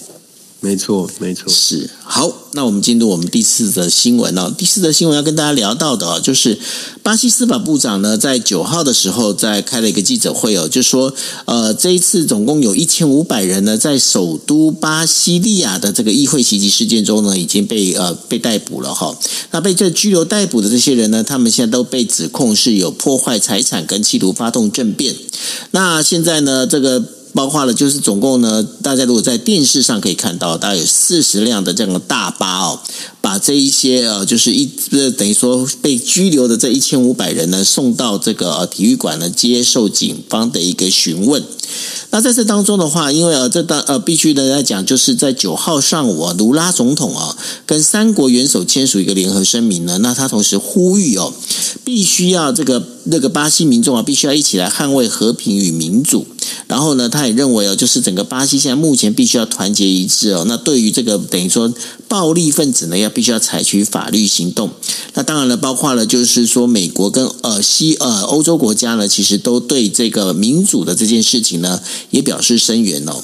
[0.60, 2.30] 没错，没错，是好。
[2.52, 4.52] 那我们进入我们第四则新闻哦。
[4.58, 6.58] 第四则新闻要跟大家聊到的哦，就是
[7.02, 19.16] 巴西司法部长呢，在九号的时候在开了一个记者会哦，就说呃，这一次总共有一千五百人呢，在首都巴西利亚的这个议会袭击事件中呢，已经被呃被逮捕了哈。
[19.52, 25.14] 那被这拘留逮捕的这些人呢，他们现在都被指控是有破坏财产跟企图发动政变。
[25.70, 27.19] 那现在呢，这个。
[27.32, 32.80] 包括了，就是总共呢，大家如果在电视上可以看到，大概有四十辆的这样的大巴哦，
[33.20, 41.42] 把这一些呃，就是一呃等于说被拘留的这一千五百人呢，送到这个体育馆呢，接受警方的一个询问。
[42.12, 51.32] 那在这当中的话，因为呃，这当呃必须的来讲，就是在九号上午啊，卢拉总统啊，跟三国元首签署一个联合声明呢，那他同时呼吁哦，
[51.84, 56.26] 必须要这个那个巴西民众啊，必须要一起来捍卫和平与民主。
[56.66, 60.44] 然后呢，他也认为哦，就是整个巴西现在目前必须要团结一致哦。
[60.46, 61.72] 那对于这个等于说
[62.08, 64.70] 暴力分子呢，要必须要采取法律行动。
[65.14, 71.80] 那当然了，包括了就是说美国跟呃西呃欧洲国家呢，其实都对这个民主的这件事情呢，
[72.10, 73.22] 也表示声援哦。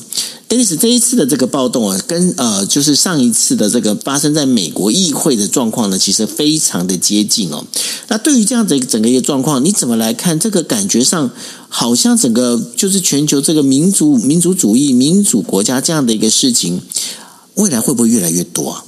[0.49, 7.65] Dennis 这一次的这个暴动啊，跟呃，就是上一次的这个发生在美国议会的状况呢，其实非常的接近哦。
[8.07, 10.39] 那对于这样的整个一个状况，你怎么来看？
[10.39, 11.29] 这个感觉上
[11.69, 16.81] 好像整个就是全球这个民族、民族主义、民主国家这样的一个事情，
[17.55, 18.85] 未来会不会越来越多啊？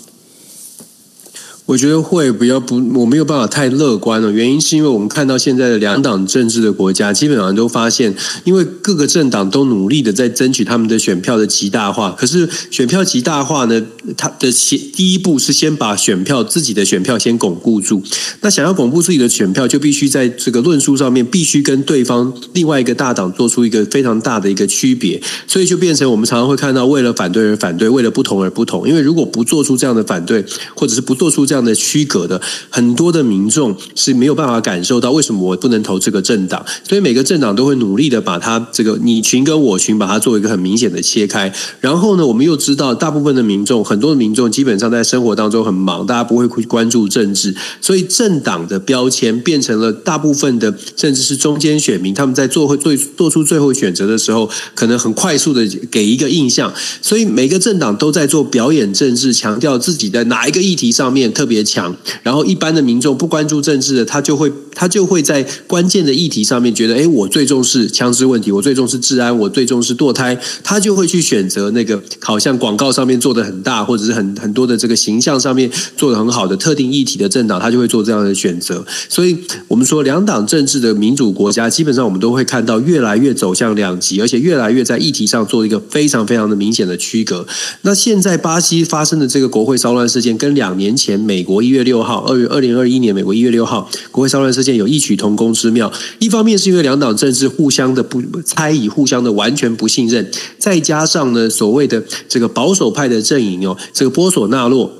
[1.68, 4.32] 我觉得会比较不，我没有办法太乐观了。
[4.32, 8.14] 原因是因为我们看到现在的两党政治的国家，基本上都发现，
[8.44, 12.16] 因为各个政党都努力的在争取他们的选票的极大化。
[12.18, 13.82] 可是选票极大化呢，
[14.16, 18.02] 它的先第一步是先把选票自己的选票先巩固住。
[18.40, 25.20] 那想要巩固自己的选票，就必须在这个论述上面必须跟对方另外一个大党做出一个非常大的一个区别。
[25.46, 28.88] 所以就变成我们常常会看到，为了反对而反对，为了不同而不同。
[28.88, 30.42] 因为如果不做出这样的反对，
[30.74, 31.57] 或者是不做出这样。
[31.58, 32.40] 这样的区隔的
[32.70, 41.52] 很多的民众是没有办法感受到为什么我不能投这个政党，所以每个政党都会努力的把它这个你群跟我群把它做一个很明显的切开。
[41.80, 56.72] 然后呢，我们又知道大部分的民众，很多的民众基本上在生活当中很忙，大家不会去关注政治，所以政党的标签变成了大部分的甚至是中间选民，他们在做会做做出最后选择的时候，可能很快速的给一个印象。
[57.02, 78.84] 所以每个政党都在做表演政治，强调自己在哪一个议题上面特别强，然后一般的民众不关注政治的，他就会他就会在关键的议题上面觉得，哎，我最重视枪支问题，我最重视治安，我最重视堕胎，他就会去选择那个好像广告上面做的很大，或者是很很多的这个形象上面做的很好的特定议题的政党，他就会做这样的选择。
[79.08, 79.36] 所以，
[79.66, 87.46] 我们说两党政治的民主国家，基本上我们都会看到越来越走向两极，而且越来越在议题上做一个非常非常的明显的区隔。
[87.82, 95.92] 那现在巴西发生的这个国会骚乱事件，跟两年前美美国一月六号，二月二零二一年美国一月六号国会骚乱事件有异曲同工之妙。
[96.18, 100.28] 一方面是因为两党政治互相的不猜疑，互相的完全不信任，
[100.58, 104.92] 再加上呢所谓的这个保守派的阵营哦，这个波索纳洛。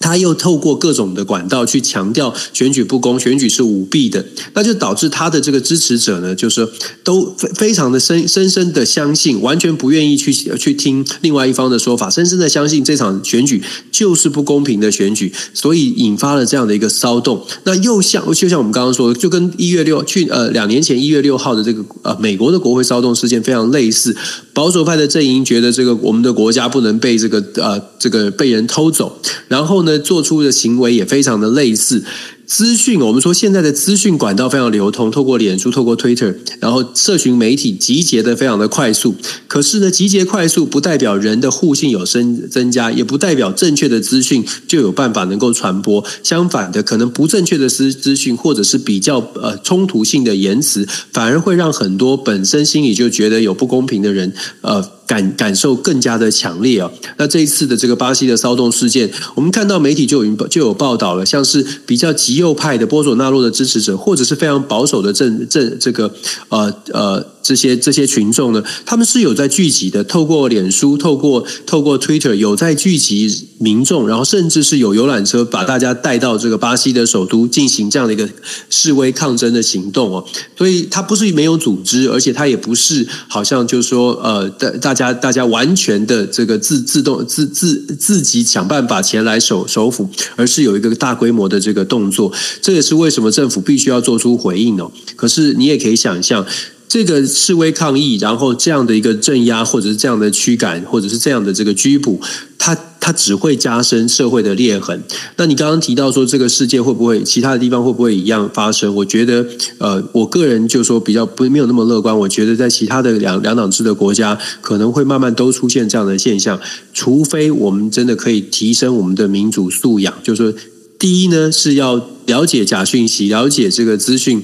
[0.00, 4.24] 他又透过各种的管道去强调选举不公，选举是舞弊的，
[4.54, 6.68] 那就导致他的这个支持者呢，就是
[7.02, 17.44] 都非非常的深深深的相信，完全不愿意去去听另外一方的说法，深深的相信这场选举就是不公平的选举，所以引发了这样的一个骚动。
[17.64, 24.16] 那又像就像我们刚刚说的，就跟一月六去呃两年前一月六号的这个呃美国的国会骚动事件非常类似，
[24.52, 32.04] 保守派的阵营觉得这个我们的国家不能被这个呃这个被人偷走，然后呢，做出的行为也非常的类似。
[32.46, 39.16] 资讯，我们说现在的资讯管道非常流通，透过脸书，透过 Twitter，然后社群媒体集结的非常的快速。
[39.48, 46.04] 可是呢，集结快速不代表人的互信有增增加，也不代表正确的资讯就有办法能够传播。
[46.22, 54.92] 相反的，可能不正确的资资讯，或者是比较呃冲突性的言辞，反而会让很多本身心里就觉得有不公平的人，呃。
[55.06, 56.90] 感感受更加的强烈啊！
[57.16, 66.10] 那这一次的这个巴西的骚动事件，我们看到媒体就已经就有报道了，像是比较极右派的波佐纳洛的支持者，或者是非常保守的政政这个
[66.48, 67.35] 呃呃。
[67.46, 78.28] 这些这些群众呢，他们是有在聚集的，透过脸书，透过透过 Twitter，有在聚集民众，然后甚至是有游览车把大家带到这个巴西的首都进行这样的一个
[78.68, 80.26] 示威抗争的行动哦。
[80.58, 92.32] 所以它不是没有组织，而且它也不是好像就是说呃，大大家大家完全的这个自自动自自自己想办法前来首首府，而是有一个大规模的这个动作。
[92.60, 94.90] 这也是为什么政府必须要做出回应哦。
[95.14, 96.44] 可是你也可以想象。
[96.88, 102.20] 这个示威抗议，然后这样的一个镇压，或者是这样的驱赶，或者是这样的这个拘捕，
[102.58, 105.02] 它它只会加深社会的裂痕。
[105.36, 108.94] 那你刚刚提到说这个世界会不会其他的地方会不会一样发生？
[108.94, 109.44] 我觉得，
[109.78, 112.16] 呃，我个人就说比较不没有那么乐观。
[112.16, 116.58] 我觉得在其他的两两党制的国家，可能会慢慢都出现这样的现象，
[116.94, 120.14] 除非我们真的可以提升我们的民主素养。
[120.22, 120.58] 就是说，
[120.98, 124.42] 第一呢是要了解假讯息，了解这个资讯。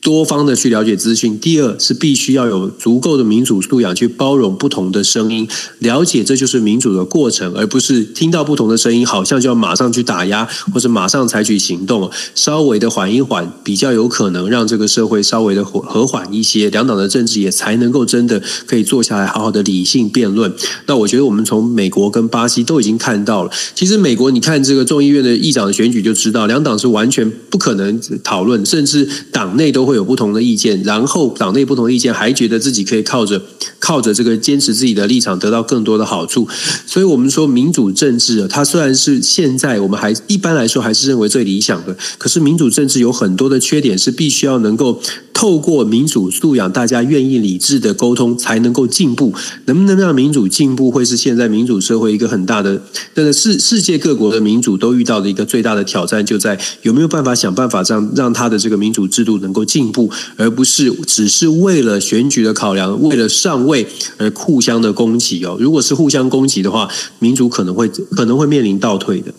[0.00, 1.38] 多方的去了解资讯。
[1.38, 5.46] 第二是必须要有足够的民主素养，去包容不同的声音，
[5.78, 12.10] 了解这就是民主的过程，而不是听到不同的声音，好像就要马上去打压，或者马上采取行动。
[12.34, 20.52] 稍微的缓一缓，比较有可能让这个社会稍微的和缓一些，两党的政治也才能够真的可以坐下来好好的理性辩论。
[20.86, 30.00] 那我觉得我们从美国跟巴西都已经看到了，其实美国你看这个众议院的议长的选举就知道，两党是完全不可能讨论，甚至党内都会。
[30.00, 33.42] 有不同的意见，然后党内不同意见还觉得自己可以靠着
[33.78, 36.48] 靠着这个坚持自己的立场得到更多的好处。
[36.86, 44.98] 所以，我们说民主政治啊，它虽然是现在我们还一般来说还是认为最理想的，可是民主政治有很多的缺点，是必须要能够
[45.34, 49.34] 透过民主素养，大家愿意理智的沟通才能够进步。
[49.66, 52.80] 能不能让民主进步，会是现在民主社会一个很大的，
[53.14, 63.86] 这个世世界各国的民主都遇到的一个最大的挑战，就在有没有办法想办法让让他的这个民主制度能够进进步，而不是只是为了选举的考量，为了上位
[64.18, 65.56] 而互相的攻击哦。
[65.58, 66.86] 如果是互相攻击的话，
[67.18, 69.32] 民主可能会可能会面临倒退的。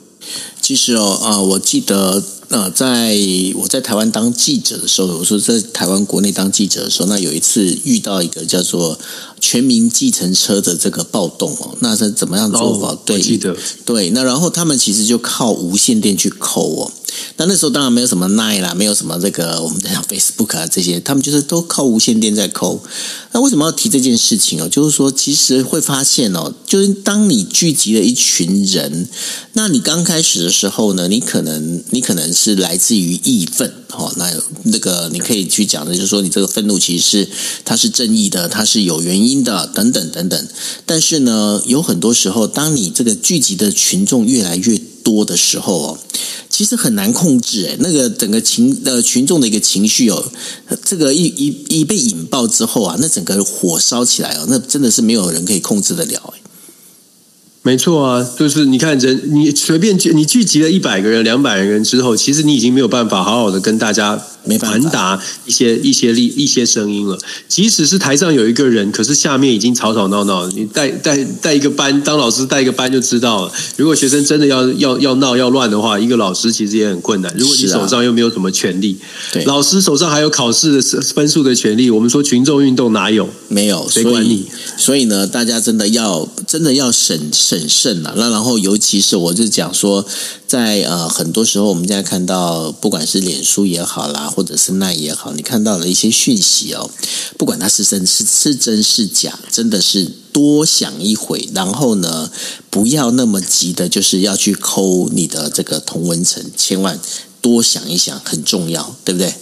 [0.59, 3.15] 其实哦，啊、我记得，呃，在
[3.55, 8.97] 我在台湾当记者的时候，我说在台湾国内当记者的时候，那有一次遇到一个叫做
[9.41, 12.89] 全民计程车的这个暴动哦，那是怎么样做法？
[12.89, 16.91] 哦、对，记得对，那然后他们其实就靠无线电去扣哦。
[17.35, 22.81] 那那时候当然没有什么 Line 啦，没有什么这个我们在讲 Facebook 啊这些，他们就是都靠无线电在扣。
[23.33, 24.69] 那为什么要提这件事情哦？
[24.69, 29.09] 就是说，其实会发现哦，就是当你聚集了一群人，
[29.53, 34.31] 那你刚开始的时候呢，你可能你可能是来自于义愤哦，那
[34.63, 37.29] 那个你可以去讲的，就是说你这个愤怒其实是
[37.65, 40.47] 它是正义的，它是有原因的，等等等等。
[40.86, 45.99] 但是呢，有很多时候，当你这个聚集的群众越来越多的时候哦。
[46.49, 50.32] 其实很难控制诶，那个整个情呃群众的一个情绪哦，
[50.84, 56.40] 这个一一一被引爆之后啊，那整个火烧起来哦，那真的是没有人可以控制得了诶。
[57.64, 64.20] 没错啊，就是你看人，你随便聚你聚集了一百个人、两百个人之后，其实你已经没有办法好好的跟大家
[64.59, 67.16] 传达一些一些力一些声音了。
[67.47, 70.47] 即使是台上有一个人，可是下面已经吵吵闹闹。
[70.47, 73.51] 你带带带一个班，当老师带一个班就知道了。
[73.78, 77.32] 如果学生真的要要要闹要乱的话，一个老师其实也很困难。
[77.38, 78.97] 如果你手上又没有什么权力，
[79.32, 81.91] 对，老师手上还有考试的分数的权利。
[81.91, 83.30] 我们说群众运动哪有？
[83.49, 84.47] 没有，谁管你？
[84.78, 87.30] 所以呢，大家真的要真的要审。
[87.52, 90.06] 审慎啊，那然后尤其是我就讲说，
[90.47, 96.89] 在呃很多时候，我们现在看到，不管是脸书也好啦，或者是奈也好，你看到了一些讯息哦，
[97.38, 102.32] 不管它是真是是真是假，真的是多想一回，然后呢，
[102.70, 106.97] 不要那么急的，就是要去抠你的这个同文层，千万
[107.41, 109.34] 多想一想，很重要，对不对？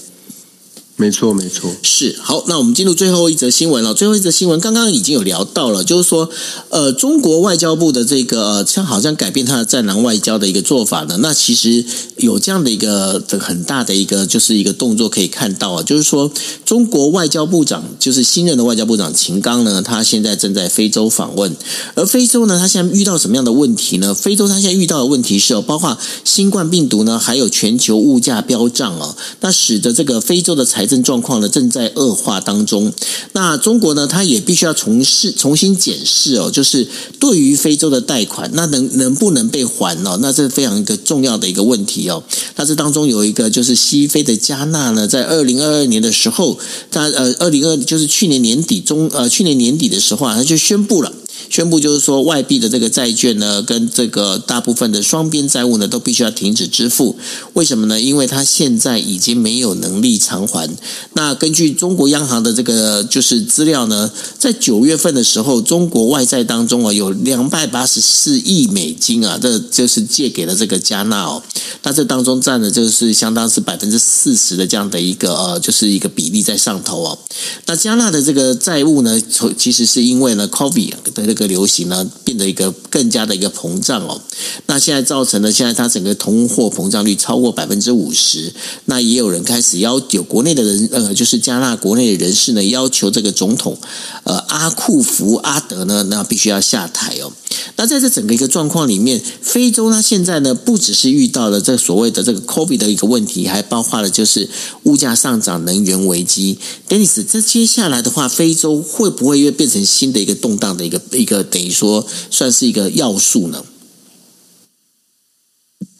[1.00, 2.44] 没错，没错，是好。
[2.50, 3.94] 那我们进入最后一则新闻了。
[3.94, 6.30] 最后一则新闻刚刚已经有聊到了，就是说，
[6.68, 11.18] 呃，中国外交部的这个像好像改变他的战狼外交的一个做法呢。
[11.22, 11.86] 那其实
[12.18, 16.30] 有这样的一个很大的一个就是一个动作可以看到啊，就是说，
[16.66, 21.56] 中国外交部长就是新任的外交部长秦刚呢，他现在正在非洲访问。
[21.96, 24.14] 而非洲呢，他现在遇到什么样的问题呢？
[24.14, 32.92] 非洲他现在遇到的问题是，包括新冠病毒呢，还有全球物价飙涨哦，那使得这个非洲的财政状况呢正在恶化当中，
[33.34, 36.88] 那中国呢，它也必须要重试重新检视哦，就是
[37.20, 40.18] 对于非洲的贷款，那能能不能被还哦？
[40.22, 42.24] 那这是非常一个重要的一个问题哦。
[42.56, 46.58] 那这当中有一个就是西非的加纳呢，在二零二二年的时候，
[46.90, 51.14] 它呃二零二就是去年年底中呃去年年底的时候啊，它就宣布了。
[51.50, 57.18] 宣布就是说，外币的这个债券呢，跟这个大部分的双边债务呢，都必须要停止支付。
[57.54, 58.00] 为什么呢？
[58.00, 60.70] 因为它现在已经没有能力偿还。
[61.14, 71.42] 那根据中国央行的这个就是资料呢，在九月份的时候，中国外债当中啊，有两百八十四亿美金啊，这就是借给了这个加纳哦。
[71.84, 77.18] 那这当中占的就是相当是百分之四十的这样的一个呃，就是一个比例在上头哦。
[77.66, 79.22] 那加纳的这个债务呢，
[79.58, 84.20] 其实是因为呢，COVID 的这个流行呢，变得一个更加的一个膨胀哦。
[84.66, 88.52] 那现在造成了现在它整个通货膨胀率超过百分之五十。
[88.86, 93.78] 那也有人开始要求国内的人呃，就是加纳国内的人士呢，要求这个总统
[94.24, 97.32] 呃阿库福阿德呢，那必须要下台哦。
[97.76, 104.50] 那在这整个一个状况里面，非洲呢现在呢不只是遇到了这所谓的这个 COVID 的一个问题，还包括了就是
[104.84, 106.58] 物价上涨、能源危机。
[106.88, 113.64] Dennis，这接下来的话，非洲会不会又变成新的一个动荡的一个一个等于说算是一个要素呢？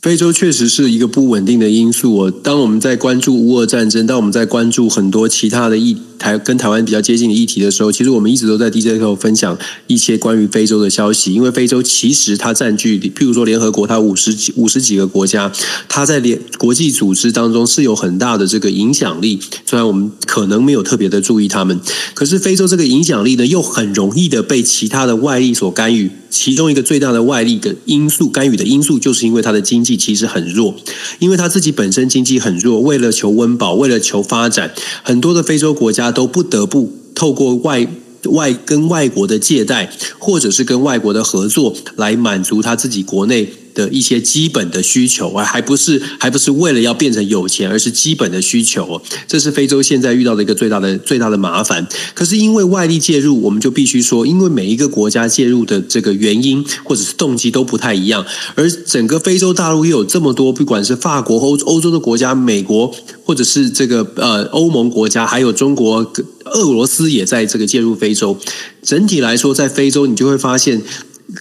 [0.02, 2.32] 非洲确实是一个不稳定的因素哦。
[2.32, 11.34] 当我们在关注乌俄战争，当我们在关注很多其他的议台跟台湾比较接近的议题的时候，其实我们一直都在 DJ 课分享一些关于非洲的消息。
[11.34, 15.52] 因为非洲其实它占据，譬如说联合国，它五十几五十几个国家，
[15.90, 19.38] 它在联国际组织当中是有很大的这个影响力。
[19.66, 21.78] 虽然我们可能没有特别的注意他们，
[22.14, 26.10] 可是非洲这个影响力呢，又很容易的被其他的外力所干预。
[26.30, 30.76] 其中一个最大的外力的因素干预的因素，就是因为它的经济其实很弱，
[31.20, 34.74] 因为它自己本身经济很弱，为了求温饱，为了求发展，
[35.04, 37.88] 很多的非洲国家都不得不透过外
[38.26, 43.54] 外跟外国的借贷，或者是跟外国的合作，来满足他自己国内。
[43.76, 49.02] 的一些基本的需求啊，还不是还不是为了要变成有钱，而是基本的需求。
[49.26, 51.88] 这是非洲现在遇到的一个最大的最大的麻烦。
[52.14, 62.94] 可是因为外力介入，我们就必须说，因为每一个国家介入的这个原因或者是动机都不太一样，而整个非洲大陆又有这么多，不管是法国、欧欧洲的国家、美国，
[63.24, 66.04] 或者是这个呃欧盟国家，还有中国、
[66.50, 68.38] 俄罗斯也在这个介入非洲。
[68.84, 70.82] 整体来说，在非洲你就会发现。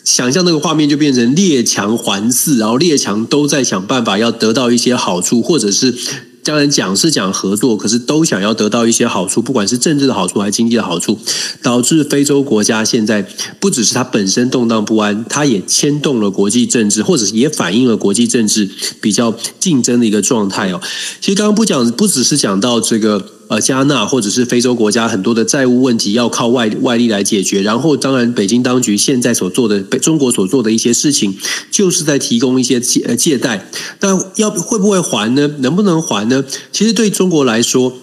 [0.04, 5.94] 想象那个画面就变成列强环伺，然后列强都在想办法要得到一些好处，或者是
[6.44, 11.18] 当然讲是讲合作，可是都想要得到一些好处，不管是政治的好处还是经济的好处，
[11.62, 13.26] 导致非洲国家现在
[13.58, 18.68] 不只是它本身动荡不安，它也牵动了国际政治，或者是也反映了国际政治
[19.00, 20.78] 比较竞争的一个状态哦。
[21.22, 23.37] 其实刚刚不讲，不只是讲到这个。
[23.48, 31.34] 呃，加纳或者是非洲国家很多的债务问题要靠外外力来解决，然后当然北京当局现在所做的，北中国所做的一些事情，
[31.70, 33.68] 就是在提供一些借呃借贷，
[33.98, 35.48] 但要会不会还呢？
[35.58, 36.44] 能不能还呢？
[36.70, 37.94] 其实对中国来说。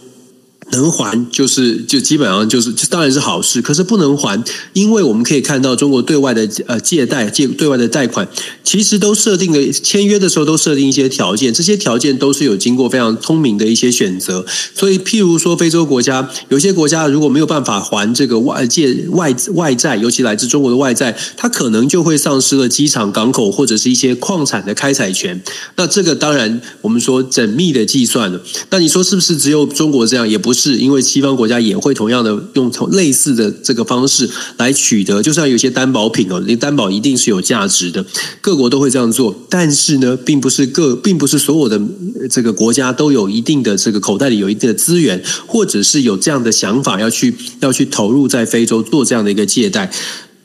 [0.71, 4.43] 能还就是就基本上就是当然是好事，可是不能还，
[4.73, 8.27] 因为我们可以看到中国对外的呃借贷借对外的贷款，
[8.63, 14.45] 其实都设定了签约的时候都设定一些条件，这些条件都是有经过非常聪明的一些选择。
[14.73, 25.41] 所以譬如说非洲国家，有些国家如果没有办法还这个外借外外债，尤其来自中国的外债，它可能就会丧失了机场、港口或者是一些矿产的开采权。
[25.77, 28.41] 那这个当然我们说缜密的计算了。
[28.71, 30.25] 那你说是不是只有中国这样？
[30.25, 30.77] 也不是。
[30.77, 38.05] 因为西方国家也会同样的用同类似的这个方式来取得，就像有些担保品哦，你担保一定是有价值的，
[38.39, 39.35] 各国都会这样做。
[39.49, 41.81] 但是呢，并不是各，并不是所有的
[42.29, 49.91] 这个国家都有一定的这个口袋里有一定的资源，或者是有这样的想法要去要去投入在非洲做这样的一个借贷。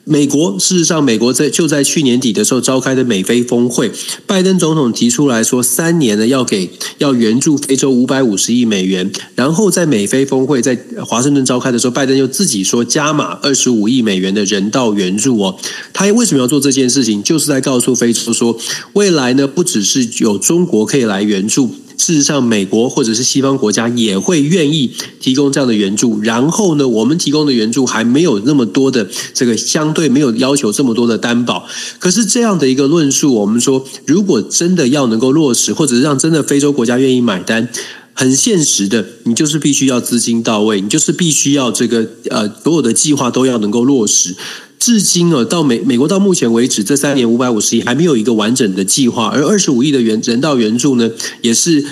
[0.03, 3.91] 美国事实上，美国在就在去年底的时候召开的美非峰会，
[4.25, 9.11] 拜登总统提出来说，三年呢要给要援助非洲五百五十亿美元。
[9.35, 15.55] 然后在美非峰会在华盛顿召开的时候，拜登又自己说加码二十五亿美元的人道援助哦。
[15.93, 17.21] 他为什么要做这件事情？
[17.21, 18.57] 就是在告诉非洲说，
[18.93, 21.75] 未来呢不只是有中国可以来援助。
[22.01, 26.19] 事实上，美国或者是西方国家也会愿意提供这样的援助。
[26.21, 31.67] 然后呢，我们提供的援助还没有那么多的这个相对没有要求这么多的担保。
[31.99, 37.69] 可是这样的一个论述，我们说，如果真的要能够落实，或者是让真的非洲国家愿意买单，
[38.15, 44.35] 很现实的，你就是必须要资金到位，你就是必须要这个呃所有的计划都要能够落实。
[44.81, 51.11] 至今啊，到美美国到目前为止，这三年五百五十亿还没有一个完整的计划，而二十五亿的援人道援助呢，
[51.41, 51.85] 也是。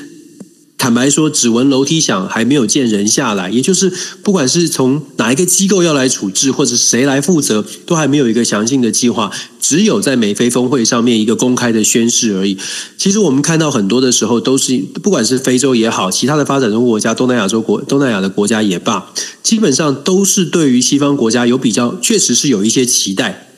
[0.79, 3.49] 坦白说，只闻楼梯响，还没有见人下来。
[3.49, 3.91] 也就是，
[4.23, 9.29] 不管是从哪一个机构要来处置，或者谁来负责，都还没有一个详细的计划。
[9.59, 12.57] 只有在美非峰会上面一个公开的宣誓而已。
[12.97, 19.11] 其实我们看到很多的时候，都是不管是非洲也好，其他的发展中国家、东南亚洲国、东南亚的国家也罢，
[19.43, 23.49] 基本上都是对于西方国家有比较，确实是有一些期待。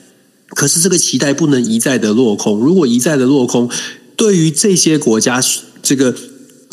[0.48, 2.58] 可是这个期待不能一再的落空。
[2.58, 3.70] 如果一再的落空，
[4.16, 5.40] 对于这些国家，
[5.80, 6.12] 这个。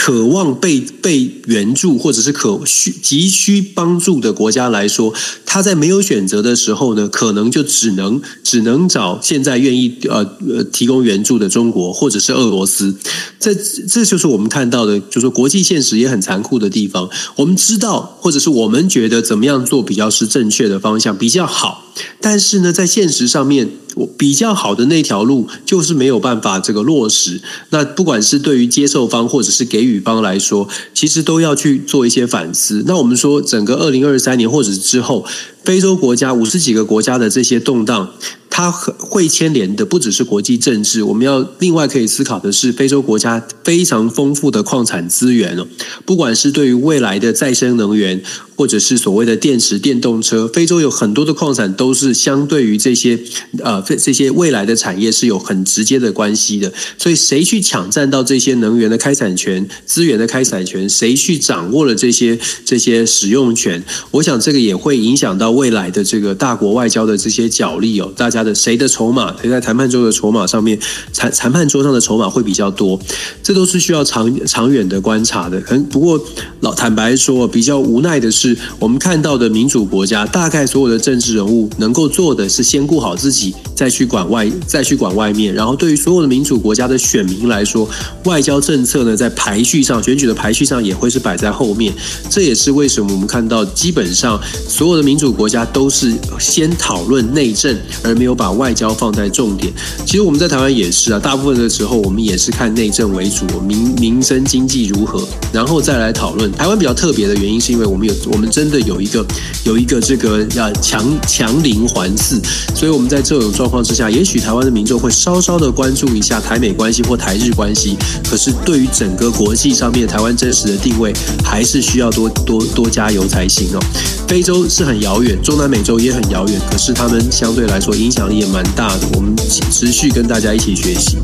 [0.10, 5.14] 渴望被被援助或者是可需急需帮助的国家来说，
[5.46, 12.96] 他在没有选择的时候呢，可能就只能只能找现在愿意呃呃提供援助的中国或者是俄罗斯。
[13.40, 17.08] 这这就是我们看到的，就是说国际现实也很残酷的地方。
[17.36, 21.89] 我们知道，或者是我们觉得怎么样做比较是正确的方向比较好，
[22.20, 23.70] 但是呢，在现实上面。
[23.96, 27.42] 我比较好的那条路就是没有办法这个落实。
[27.72, 32.84] 那不管是对于接受方或者是给予方来说，其实都要去做一些反思。
[32.88, 35.26] 那我们说，整个二零二三年或者之后，
[35.66, 38.14] 非洲国家五十几个国家的这些动荡。
[38.50, 45.68] 它会牵连的不只是国际政治，我们要另外可以思考的是，非洲国家非常丰富的矿产资源哦，
[46.06, 48.22] 不管是对于未来的再生能源，
[48.56, 53.18] 或者是所谓的电池电动车，非洲有很多的矿产都是相对于这些
[53.64, 70.78] 呃这些未来的产业是有很直接的关系的，所以谁去抢占到这些能源的开采权、资源的开采权，谁去掌握了这些这些使用权，我想这个也会影响到未来的这个大国外交的这些角力哦，大家的谁的筹码，谁在谈判桌的筹码上面，
[71.14, 73.00] 谈谈判桌上的筹码会比较多，
[73.44, 75.60] 这都是需要长长远的观察的。
[75.62, 76.20] 可不过
[76.62, 85.54] 老坦白说，比较无奈的是，我们看到的民主国家，大概所有的政治人物能够做的是先顾好自己，再去管外，再去管外面。
[85.54, 87.88] 然后对于所有的民主国家的选民来说，
[88.26, 91.94] 外交政策呢，在排序上，选举的排序上也会是摆在后面。
[92.30, 99.74] 这也是为什么我们看到，基本上所有的民主国家都是先讨论内政，而没有都把外交放在重点。
[100.06, 106.52] 其实我们在台湾也是啊，大部分的时候我们也是看内政为主，民民生经济如何，然后再来讨论。
[106.52, 109.26] 台湾比较特别的原因，是因为我们有我们真的有一个
[109.64, 112.40] 有一个这个要强强邻环伺，
[112.76, 117.98] 所以我们在这种状况之下，也许台湾的民众会稍稍的关注一下台美关系或台日关系。
[118.30, 121.12] 可是对于整个国际上面台湾真实的定位，
[121.44, 123.80] 还是需要多多多加油才行哦。
[124.28, 129.08] 非洲是很遥远，中南美洲也很遥远，可是他们相对来说影响力也蛮大的。
[129.14, 129.36] 我们
[129.72, 131.18] 持续跟大家一起学习。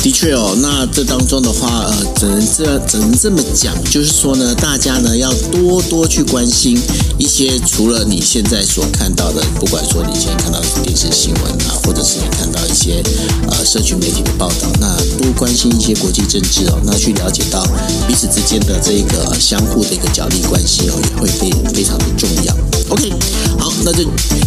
[0.00, 6.78] 的确哦，那这当中的话，呃，只能这只能这么讲，就是说呢，大家呢要多多去关心
[7.18, 13.02] 一些除了你现在所看到的，不管说你现在看到的电视新闻啊，或者是你看到一些
[13.50, 17.66] 呃社群媒体的报道，那多关心一些国际政治哦，那去了解到
[18.06, 22.56] 彼此之间的这个相互的一个角力关系哦，也会非非常的重要。
[22.90, 23.12] OK，
[23.84, 24.04] 那这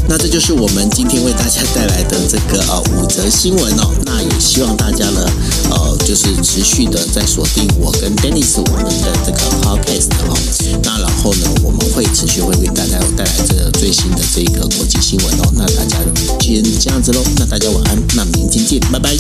[0.08, 5.26] 那这就是我们今天为大家带来的这个呃五则新闻哦，那也希望大家呢。
[5.72, 10.38] 呃，就是持续的在锁定我跟 Dennis 我们的这个 Podcast 哈，
[10.84, 15.54] 那然后呢，我们会持续会为大家带来这个最新的这个国际新闻哦。
[15.56, 15.98] 那大家
[16.42, 19.16] 先这样子喽，那大家晚安，那明天见，拜拜，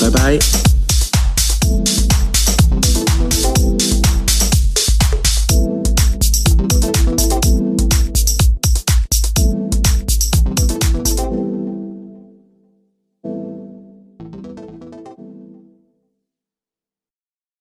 [0.00, 0.81] 拜拜。